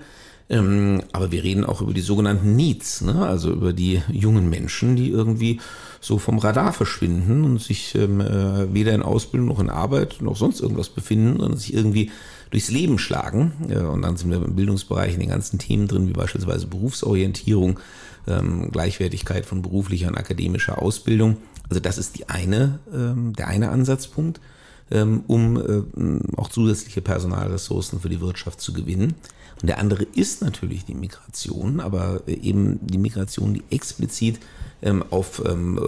[0.50, 3.26] Ähm, aber wir reden auch über die sogenannten Needs, ne?
[3.26, 5.60] also über die jungen Menschen, die irgendwie
[6.00, 10.36] so vom Radar verschwinden und sich ähm, äh, weder in Ausbildung noch in Arbeit noch
[10.36, 12.10] sonst irgendwas befinden, sondern sich irgendwie
[12.50, 13.52] durchs Leben schlagen.
[13.68, 17.78] Ja, und dann sind wir im Bildungsbereich in den ganzen Themen drin, wie beispielsweise Berufsorientierung,
[18.26, 21.36] ähm, Gleichwertigkeit von beruflicher und akademischer Ausbildung.
[21.68, 24.40] Also das ist die eine, ähm, der eine Ansatzpunkt,
[24.90, 29.14] um äh, auch zusätzliche Personalressourcen für die Wirtschaft zu gewinnen.
[29.60, 34.38] Und der andere ist natürlich die Migration, aber eben die Migration, die explizit
[34.82, 35.80] ähm, auf ähm,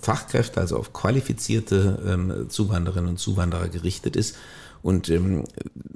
[0.00, 4.36] Fachkräfte, also auf qualifizierte ähm, Zuwanderinnen und Zuwanderer gerichtet ist.
[4.82, 5.44] Und ähm,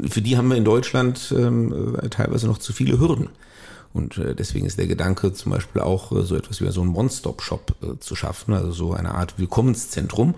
[0.09, 3.29] für die haben wir in Deutschland ähm, teilweise noch zu viele Hürden.
[3.97, 6.95] Und äh, deswegen ist der Gedanke zum Beispiel auch äh, so etwas wie so einen
[6.95, 10.35] One-Stop-Shop äh, zu schaffen, also so eine Art Willkommenszentrum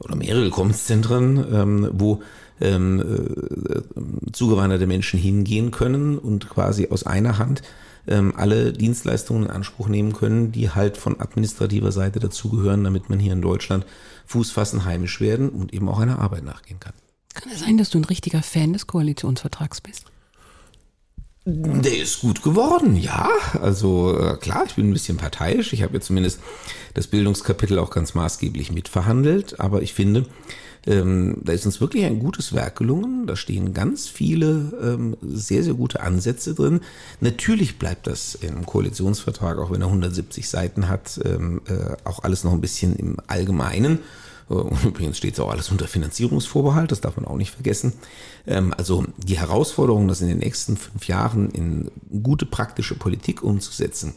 [0.00, 2.22] oder mehrere Willkommenszentren, ähm, wo
[2.60, 7.62] ähm, äh, zugewanderte Menschen hingehen können und quasi aus einer Hand
[8.08, 13.18] ähm, alle Dienstleistungen in Anspruch nehmen können, die halt von administrativer Seite dazugehören, damit man
[13.18, 13.86] hier in Deutschland
[14.26, 16.94] Fuß fassen, heimisch werden und eben auch einer Arbeit nachgehen kann.
[17.34, 20.06] Kann es sein, dass du ein richtiger Fan des Koalitionsvertrags bist?
[21.50, 23.30] Der ist gut geworden, ja.
[23.62, 25.72] Also äh, klar, ich bin ein bisschen parteiisch.
[25.72, 26.40] Ich habe ja zumindest
[26.92, 29.58] das Bildungskapitel auch ganz maßgeblich mitverhandelt.
[29.58, 30.26] Aber ich finde,
[30.86, 33.26] ähm, da ist uns wirklich ein gutes Werk gelungen.
[33.26, 36.80] Da stehen ganz viele ähm, sehr, sehr gute Ansätze drin.
[37.20, 42.44] Natürlich bleibt das im Koalitionsvertrag, auch wenn er 170 Seiten hat, ähm, äh, auch alles
[42.44, 44.00] noch ein bisschen im Allgemeinen.
[44.50, 47.92] Äh, und übrigens steht es auch alles unter Finanzierungsvorbehalt, das darf man auch nicht vergessen.
[48.46, 51.90] Ähm, also die Herausforderung, das in den nächsten fünf Jahren in
[52.22, 54.14] gute praktische Politik umzusetzen,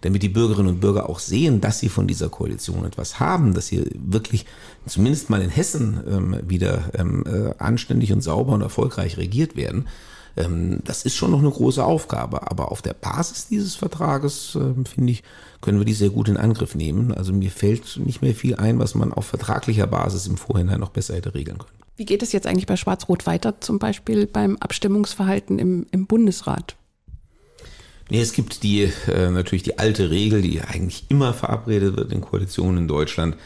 [0.00, 3.66] damit die Bürgerinnen und Bürger auch sehen, dass sie von dieser Koalition etwas haben, dass
[3.66, 4.46] sie wirklich
[4.86, 9.88] zumindest mal in Hessen ähm, wieder ähm, äh, anständig und sauber und erfolgreich regiert werden.
[10.38, 14.84] Ähm, das ist schon noch eine große Aufgabe, aber auf der Basis dieses Vertrages, äh,
[14.88, 15.22] finde ich,
[15.60, 17.12] können wir die sehr gut in Angriff nehmen.
[17.12, 20.90] Also mir fällt nicht mehr viel ein, was man auf vertraglicher Basis im Vorhinein noch
[20.90, 21.78] besser hätte regeln können.
[21.96, 26.76] Wie geht es jetzt eigentlich bei Schwarz-Rot weiter, zum Beispiel beim Abstimmungsverhalten im, im Bundesrat?
[28.08, 32.20] Nee, es gibt die äh, natürlich die alte Regel, die eigentlich immer verabredet wird in
[32.20, 33.36] Koalitionen in Deutschland.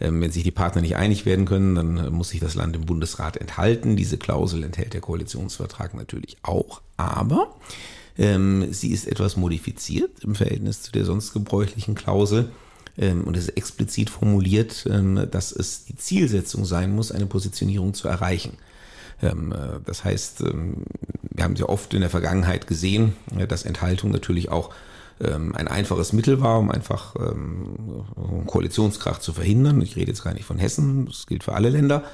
[0.00, 2.74] Ähm, wenn sich die Partner nicht einig werden können, dann äh, muss sich das Land
[2.74, 3.96] im Bundesrat enthalten.
[3.96, 6.80] Diese Klausel enthält der Koalitionsvertrag natürlich auch.
[6.96, 7.54] Aber
[8.18, 12.50] Ähm, sie ist etwas modifiziert im Verhältnis zu der sonst gebräuchlichen Klausel
[12.98, 17.94] ähm, und es ist explizit formuliert, ähm, dass es die Zielsetzung sein muss, eine Positionierung
[17.94, 18.58] zu erreichen.
[19.22, 20.84] Ähm, äh, das heißt, ähm,
[21.30, 24.70] wir haben sehr oft in der Vergangenheit gesehen, äh, dass Enthaltung natürlich auch
[25.20, 28.04] ähm, ein einfaches Mittel war, um einfach ähm,
[28.46, 29.80] Koalitionskrach zu verhindern.
[29.80, 32.04] Ich rede jetzt gar nicht von Hessen, das gilt für alle Länder.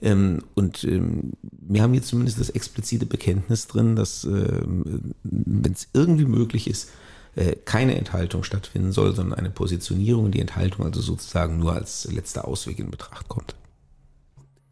[0.00, 5.88] Ähm, und ähm, wir haben hier zumindest das explizite Bekenntnis drin, dass, ähm, wenn es
[5.92, 6.90] irgendwie möglich ist,
[7.34, 12.46] äh, keine Enthaltung stattfinden soll, sondern eine Positionierung, die Enthaltung also sozusagen nur als letzter
[12.46, 13.54] Ausweg in Betracht kommt.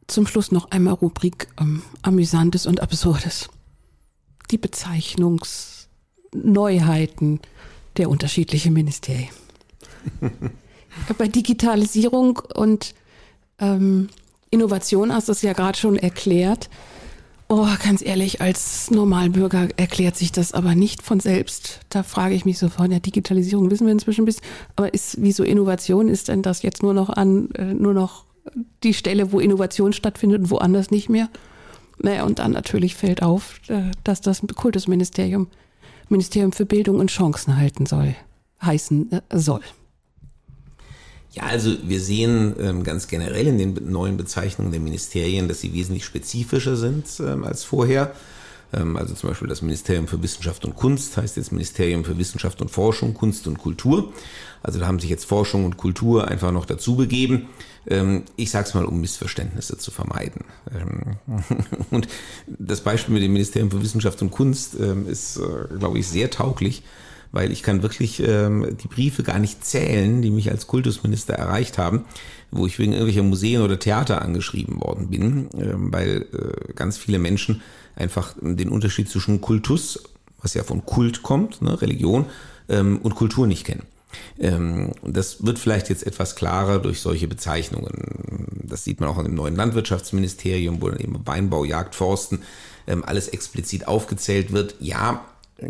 [0.07, 3.49] Zum Schluss noch einmal Rubrik ähm, Amüsantes und Absurdes.
[4.51, 7.41] Die Bezeichnungsneuheiten
[7.99, 9.29] der unterschiedlichen Ministerien.
[11.19, 12.95] Bei Digitalisierung und
[13.59, 14.09] ähm,
[14.51, 16.71] Innovation hast du es ja gerade schon erklärt.
[17.49, 21.81] Oh, ganz ehrlich, als Normalbürger erklärt sich das aber nicht von selbst.
[21.91, 24.39] Da frage ich mich sofort, ja, Digitalisierung wissen wir inzwischen bis,
[24.75, 28.25] aber ist, wieso Innovation ist denn das jetzt nur noch an, äh, nur noch
[28.83, 31.29] die Stelle, wo Innovation stattfindet und woanders nicht mehr?
[31.99, 35.49] Naja, und dann natürlich fällt auf, äh, dass das Kultusministerium
[36.09, 38.15] Ministerium für Bildung und Chancen halten soll,
[38.63, 39.63] heißen äh, soll.
[41.33, 45.75] Ja, also wir sehen ähm, ganz generell in den neuen Bezeichnungen der Ministerien, dass sie
[45.75, 48.15] wesentlich spezifischer sind ähm, als vorher.
[48.73, 52.61] Ähm, also zum Beispiel das Ministerium für Wissenschaft und Kunst heißt jetzt Ministerium für Wissenschaft
[52.61, 54.13] und Forschung, Kunst und Kultur.
[54.63, 57.49] Also da haben sich jetzt Forschung und Kultur einfach noch dazu begeben.
[57.87, 60.45] Ähm, ich sage es mal, um Missverständnisse zu vermeiden.
[60.75, 61.17] Ähm,
[61.91, 62.09] und
[62.47, 66.83] das Beispiel mit dem Ministerium für Wissenschaft und Kunst ist, äh, glaube ich, sehr tauglich
[67.33, 71.79] weil ich kann wirklich ähm, die Briefe gar nicht zählen, die mich als Kultusminister erreicht
[71.79, 72.05] haben,
[72.51, 77.19] wo ich wegen irgendwelcher Museen oder Theater angeschrieben worden bin, ähm, weil äh, ganz viele
[77.19, 77.63] Menschen
[77.95, 80.03] einfach den Unterschied zwischen Kultus,
[80.41, 82.27] was ja von Kult kommt, ne, Religion,
[82.69, 83.83] ähm, und Kultur nicht kennen.
[84.39, 88.63] Ähm, das wird vielleicht jetzt etwas klarer durch solche Bezeichnungen.
[88.65, 92.43] Das sieht man auch dem neuen Landwirtschaftsministerium, wo dann eben Weinbau, Jagd, Forsten
[92.87, 94.77] ähm, alles explizit aufgezählt wird.
[94.81, 95.25] Ja,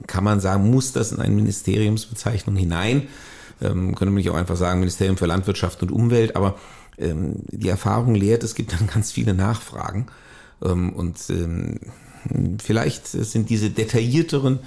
[0.07, 3.09] kann man sagen, muss das in eine Ministeriumsbezeichnung hinein?
[3.61, 6.59] Ähm, könnte man nicht auch einfach sagen, Ministerium für Landwirtschaft und Umwelt, aber
[6.99, 10.07] ähm, die Erfahrung lehrt, es gibt dann ganz viele Nachfragen.
[10.63, 11.81] Ähm, und ähm,
[12.59, 14.61] vielleicht sind diese detaillierteren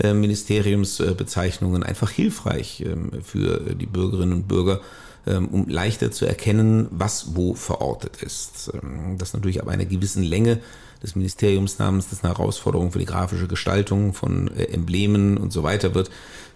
[0.00, 4.80] äh, Ministeriumsbezeichnungen einfach hilfreich ähm, für die Bürgerinnen und Bürger,
[5.26, 8.72] um leichter zu erkennen, was wo verortet ist.
[9.16, 10.60] Das natürlich aber einer gewissen Länge
[11.04, 15.94] des Ministeriumsnamens, das eine Herausforderung für die grafische Gestaltung von äh, Emblemen und so weiter
[15.94, 16.10] wird.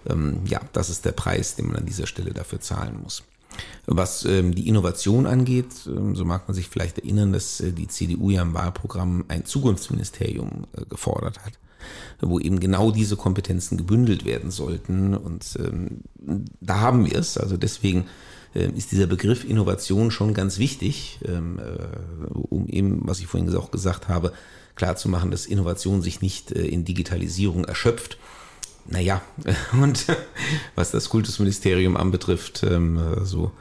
[0.08, 3.22] Ähm, ja, das ist der Preis, den man an dieser Stelle dafür zahlen muss.
[3.86, 7.88] Was ähm, die Innovation angeht, ähm, so mag man sich vielleicht erinnern, dass äh, die
[7.88, 11.52] CDU ja im Wahlprogramm ein Zukunftsministerium äh, gefordert hat,
[12.20, 15.14] wo eben genau diese Kompetenzen gebündelt werden sollten.
[15.14, 16.02] Und ähm,
[16.60, 17.36] da haben wir es.
[17.36, 18.06] Also deswegen
[18.54, 23.70] ist dieser Begriff Innovation schon ganz wichtig, ähm, äh, um eben, was ich vorhin auch
[23.70, 24.32] gesagt habe,
[24.74, 28.18] klarzumachen, dass Innovation sich nicht äh, in Digitalisierung erschöpft.
[28.86, 29.20] Naja,
[29.82, 30.06] und
[30.74, 33.52] was das Kultusministerium anbetrifft, ähm, so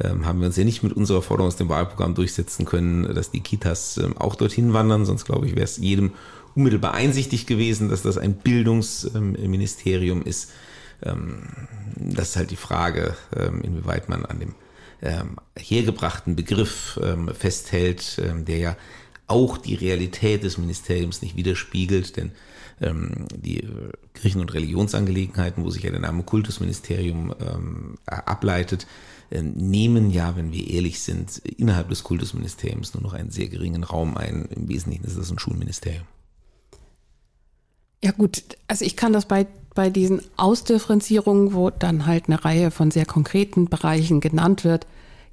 [0.00, 3.30] ähm, haben wir uns ja nicht mit unserer Forderung aus dem Wahlprogramm durchsetzen können, dass
[3.30, 5.04] die Kitas auch dorthin wandern.
[5.04, 6.12] Sonst glaube ich, wäre es jedem
[6.54, 10.50] unmittelbar einsichtig gewesen, dass das ein Bildungsministerium ist.
[11.02, 11.42] Ähm,
[11.96, 14.54] das ist halt die Frage, ähm, inwieweit man an dem
[15.02, 16.98] ähm, hergebrachten Begriff
[17.36, 18.76] festhält, der ja
[19.26, 22.32] auch die Realität des Ministeriums nicht widerspiegelt, denn
[22.80, 23.68] die
[24.14, 27.34] Kirchen- und Religionsangelegenheiten, wo sich ja der Name Kultusministerium
[28.06, 28.86] ableitet,
[29.30, 34.16] nehmen ja, wenn wir ehrlich sind, innerhalb des Kultusministeriums nur noch einen sehr geringen Raum
[34.16, 34.46] ein.
[34.54, 36.06] Im Wesentlichen ist das ein Schulministerium.
[38.04, 42.70] Ja gut, also ich kann das bei bei diesen Ausdifferenzierungen, wo dann halt eine Reihe
[42.70, 44.86] von sehr konkreten Bereichen genannt wird,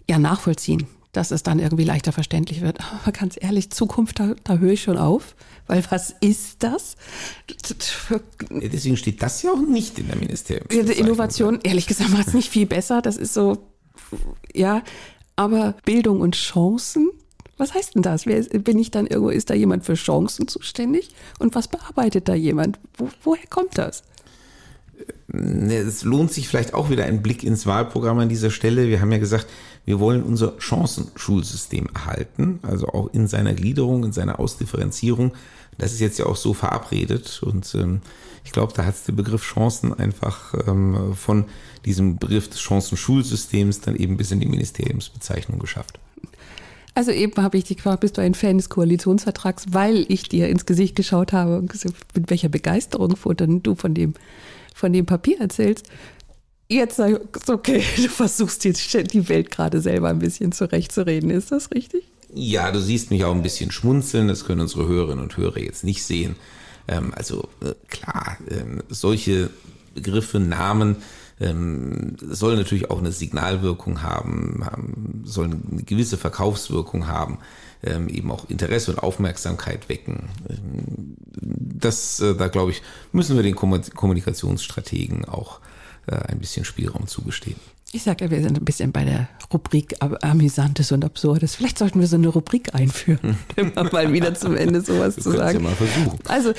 [0.09, 2.79] ja nachvollziehen, dass es dann irgendwie leichter verständlich wird.
[3.01, 5.35] Aber ganz ehrlich, Zukunft, da, da höre ich schon auf,
[5.67, 6.95] weil was ist das?
[8.49, 10.67] Deswegen steht das ja auch nicht in der Ministerium.
[10.69, 13.01] Innovation, ehrlich gesagt, macht es nicht viel besser.
[13.01, 13.57] Das ist so,
[14.53, 14.83] ja,
[15.35, 17.09] aber Bildung und Chancen,
[17.59, 18.25] was heißt denn das?
[18.25, 21.09] Wer, bin ich dann irgendwo, ist da jemand für Chancen zuständig?
[21.39, 22.79] Und was bearbeitet da jemand?
[22.97, 24.03] Wo, woher kommt das?
[25.27, 28.87] Ne, es lohnt sich vielleicht auch wieder ein Blick ins Wahlprogramm an dieser Stelle.
[28.87, 29.47] Wir haben ja gesagt,
[29.85, 35.33] wir wollen unser Chancenschulsystem erhalten, also auch in seiner Gliederung, in seiner Ausdifferenzierung.
[35.77, 38.01] Das ist jetzt ja auch so verabredet und ähm,
[38.43, 41.45] ich glaube, da hat es der Begriff Chancen einfach ähm, von
[41.85, 45.99] diesem Begriff des Chancenschulsystems dann eben bis in die Ministeriumsbezeichnung geschafft.
[46.95, 50.49] Also eben habe ich dich gefragt, bist du ein Fan des Koalitionsvertrags, weil ich dir
[50.49, 53.15] ins Gesicht geschaut habe und gesagt, mit welcher Begeisterung
[53.63, 54.13] du von dem,
[54.73, 55.85] von dem Papier erzählst.
[56.67, 61.29] Jetzt sag ich, okay, du versuchst jetzt die Welt gerade selber ein bisschen zurechtzureden.
[61.29, 62.03] Ist das richtig?
[62.33, 64.27] Ja, du siehst mich auch ein bisschen schmunzeln.
[64.27, 66.35] Das können unsere Hörerinnen und Hörer jetzt nicht sehen.
[66.87, 69.49] Ähm, also äh, klar, ähm, solche
[69.95, 70.97] Begriffe, Namen
[71.39, 77.39] ähm, sollen natürlich auch eine Signalwirkung haben, haben sollen eine gewisse Verkaufswirkung haben,
[77.83, 80.29] ähm, eben auch Interesse und Aufmerksamkeit wecken.
[80.49, 82.81] Ähm, das, äh, da glaube ich,
[83.11, 85.59] müssen wir den Kommunikationsstrategen auch
[86.07, 87.59] äh, ein bisschen Spielraum zugestehen.
[87.91, 91.55] Ich sage, wir sind ein bisschen bei der Rubrik Amüsantes und Absurdes.
[91.55, 95.63] Vielleicht sollten wir so eine Rubrik einführen, immer mal wieder zum Ende sowas zu sagen.
[95.63, 96.19] Ja mal versuchen.
[96.27, 96.53] Also,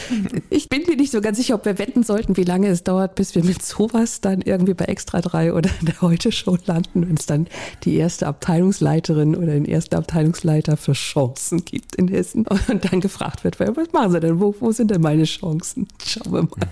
[0.50, 3.14] ich bin mir nicht so ganz sicher, ob wir wetten sollten, wie lange es dauert,
[3.14, 7.26] bis wir mit sowas dann irgendwie bei Extra 3 oder der Heute-Show landen, wenn es
[7.26, 7.46] dann
[7.84, 13.44] die erste Abteilungsleiterin oder den ersten Abteilungsleiter für Chancen gibt in Hessen und dann gefragt
[13.44, 14.40] wird, was machen sie denn?
[14.40, 15.86] Wo, wo sind denn meine Chancen?
[16.04, 16.68] Schauen wir mal.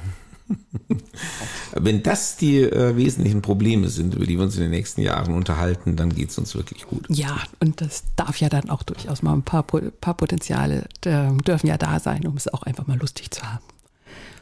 [1.73, 5.35] Wenn das die äh, wesentlichen Probleme sind, über die wir uns in den nächsten Jahren
[5.35, 7.07] unterhalten, dann geht es uns wirklich gut.
[7.09, 11.67] Ja, und das darf ja dann auch durchaus mal ein paar, paar Potenziale äh, dürfen
[11.67, 13.65] ja da sein, um es auch einfach mal lustig zu haben.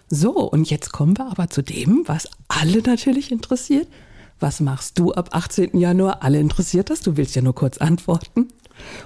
[0.09, 3.89] So, und jetzt kommen wir aber zu dem, was alle natürlich interessiert.
[4.39, 5.79] Was machst du ab 18.
[5.79, 6.23] Januar?
[6.23, 7.01] Alle interessiert das.
[7.01, 8.49] Du willst ja nur kurz antworten.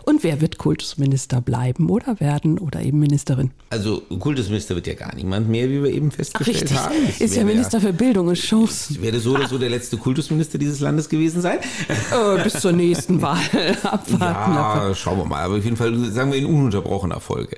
[0.04, 3.50] Und wer wird Kultusminister bleiben oder werden oder eben Ministerin?
[3.70, 6.94] Also Kultusminister wird ja gar niemand mehr, wie wir eben festgestellt Ach, haben.
[7.06, 8.90] Das ist ja Minister für Bildung und Shows.
[8.90, 11.58] Ich werde so oder so der letzte Kultusminister dieses Landes gewesen sein.
[12.12, 13.38] Oh, bis zur nächsten Wahl
[13.82, 14.18] abwarten.
[14.54, 15.42] Ja, schauen wir mal.
[15.42, 17.56] Aber auf jeden Fall sagen wir in ununterbrochener Folge.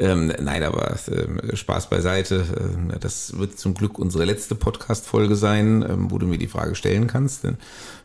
[0.00, 2.46] Ähm, nein, aber äh, Spaß beiseite.
[2.90, 6.74] Äh, das wird zum Glück unsere letzte Podcast-Folge sein, ähm, wo du mir die Frage
[6.74, 7.44] stellen kannst.
[7.44, 7.58] Denn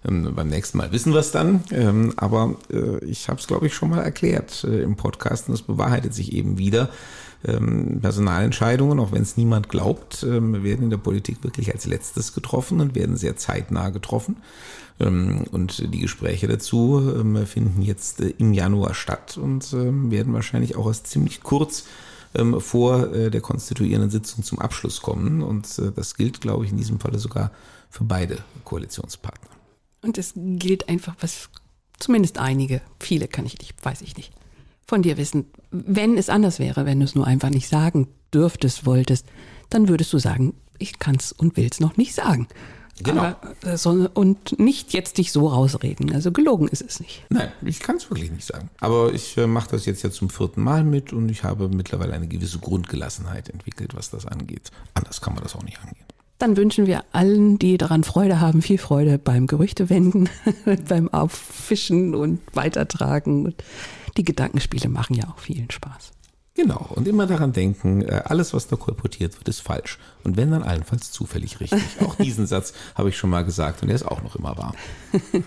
[0.06, 1.64] ähm, beim nächsten Mal wissen wir es dann.
[1.72, 5.54] Ähm, aber äh, ich habe es, glaube ich, schon mal erklärt äh, im Podcast und
[5.54, 6.90] es bewahrheitet sich eben wieder.
[7.48, 12.82] Ähm, Personalentscheidungen, auch wenn es niemand glaubt, werden in der Politik wirklich als letztes getroffen
[12.82, 14.38] und werden sehr zeitnah getroffen.
[15.00, 20.34] Ähm, und die Gespräche dazu ähm, finden jetzt äh, im Januar statt und ähm, werden
[20.34, 21.86] wahrscheinlich auch erst ziemlich kurz
[22.58, 25.42] vor äh, der konstituierenden Sitzung zum Abschluss kommen.
[25.42, 27.50] Und das gilt, glaube ich, in diesem Falle sogar
[27.90, 29.52] für beide Koalitionspartner.
[30.02, 31.50] Und es gilt einfach, was
[31.98, 34.34] zumindest einige, viele kann ich nicht, weiß ich nicht,
[34.86, 35.46] von dir wissen.
[35.72, 39.26] Wenn es anders wäre, wenn du es nur einfach nicht sagen dürftest, wolltest,
[39.70, 42.48] dann würdest du sagen, ich kann es und will es noch nicht sagen.
[43.04, 43.24] Genau.
[43.24, 46.14] Aber, äh, so, und nicht jetzt dich so rausreden.
[46.14, 47.24] Also gelogen ist es nicht.
[47.30, 48.70] Nein, ich kann es wirklich nicht sagen.
[48.80, 52.14] Aber ich äh, mache das jetzt ja zum vierten Mal mit und ich habe mittlerweile
[52.14, 54.72] eine gewisse Grundgelassenheit entwickelt, was das angeht.
[54.94, 56.06] Anders kann man das auch nicht angehen.
[56.38, 60.30] Dann wünschen wir allen, die daran Freude haben, viel Freude beim Gerüchtewenden,
[60.88, 63.46] beim Auffischen und Weitertragen.
[63.46, 63.64] Und
[64.18, 66.12] die Gedankenspiele machen ja auch vielen Spaß.
[66.56, 70.00] Genau, und immer daran denken, äh, alles, was da kolportiert wird, ist falsch.
[70.24, 71.84] Und wenn dann allenfalls zufällig richtig.
[72.00, 74.74] Auch diesen Satz habe ich schon mal gesagt und der ist auch noch immer wahr.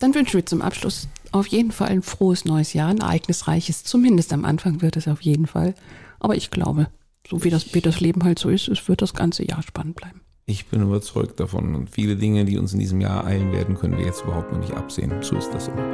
[0.00, 3.82] Dann wünschen wir zum Abschluss auf jeden Fall ein frohes neues Jahr, ein ereignisreiches.
[3.82, 5.74] Zumindest am Anfang wird es auf jeden Fall.
[6.20, 6.86] Aber ich glaube,
[7.28, 9.96] so wie das, wie das Leben halt so ist, es wird das ganze Jahr spannend
[9.96, 10.20] bleiben.
[10.46, 13.98] Ich bin überzeugt davon und viele Dinge, die uns in diesem Jahr eilen werden, können
[13.98, 15.12] wir jetzt überhaupt noch nicht absehen.
[15.20, 15.84] So ist das immer.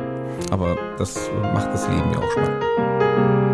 [0.51, 1.19] Aber das
[1.55, 3.54] macht das Leben ja auch spannend.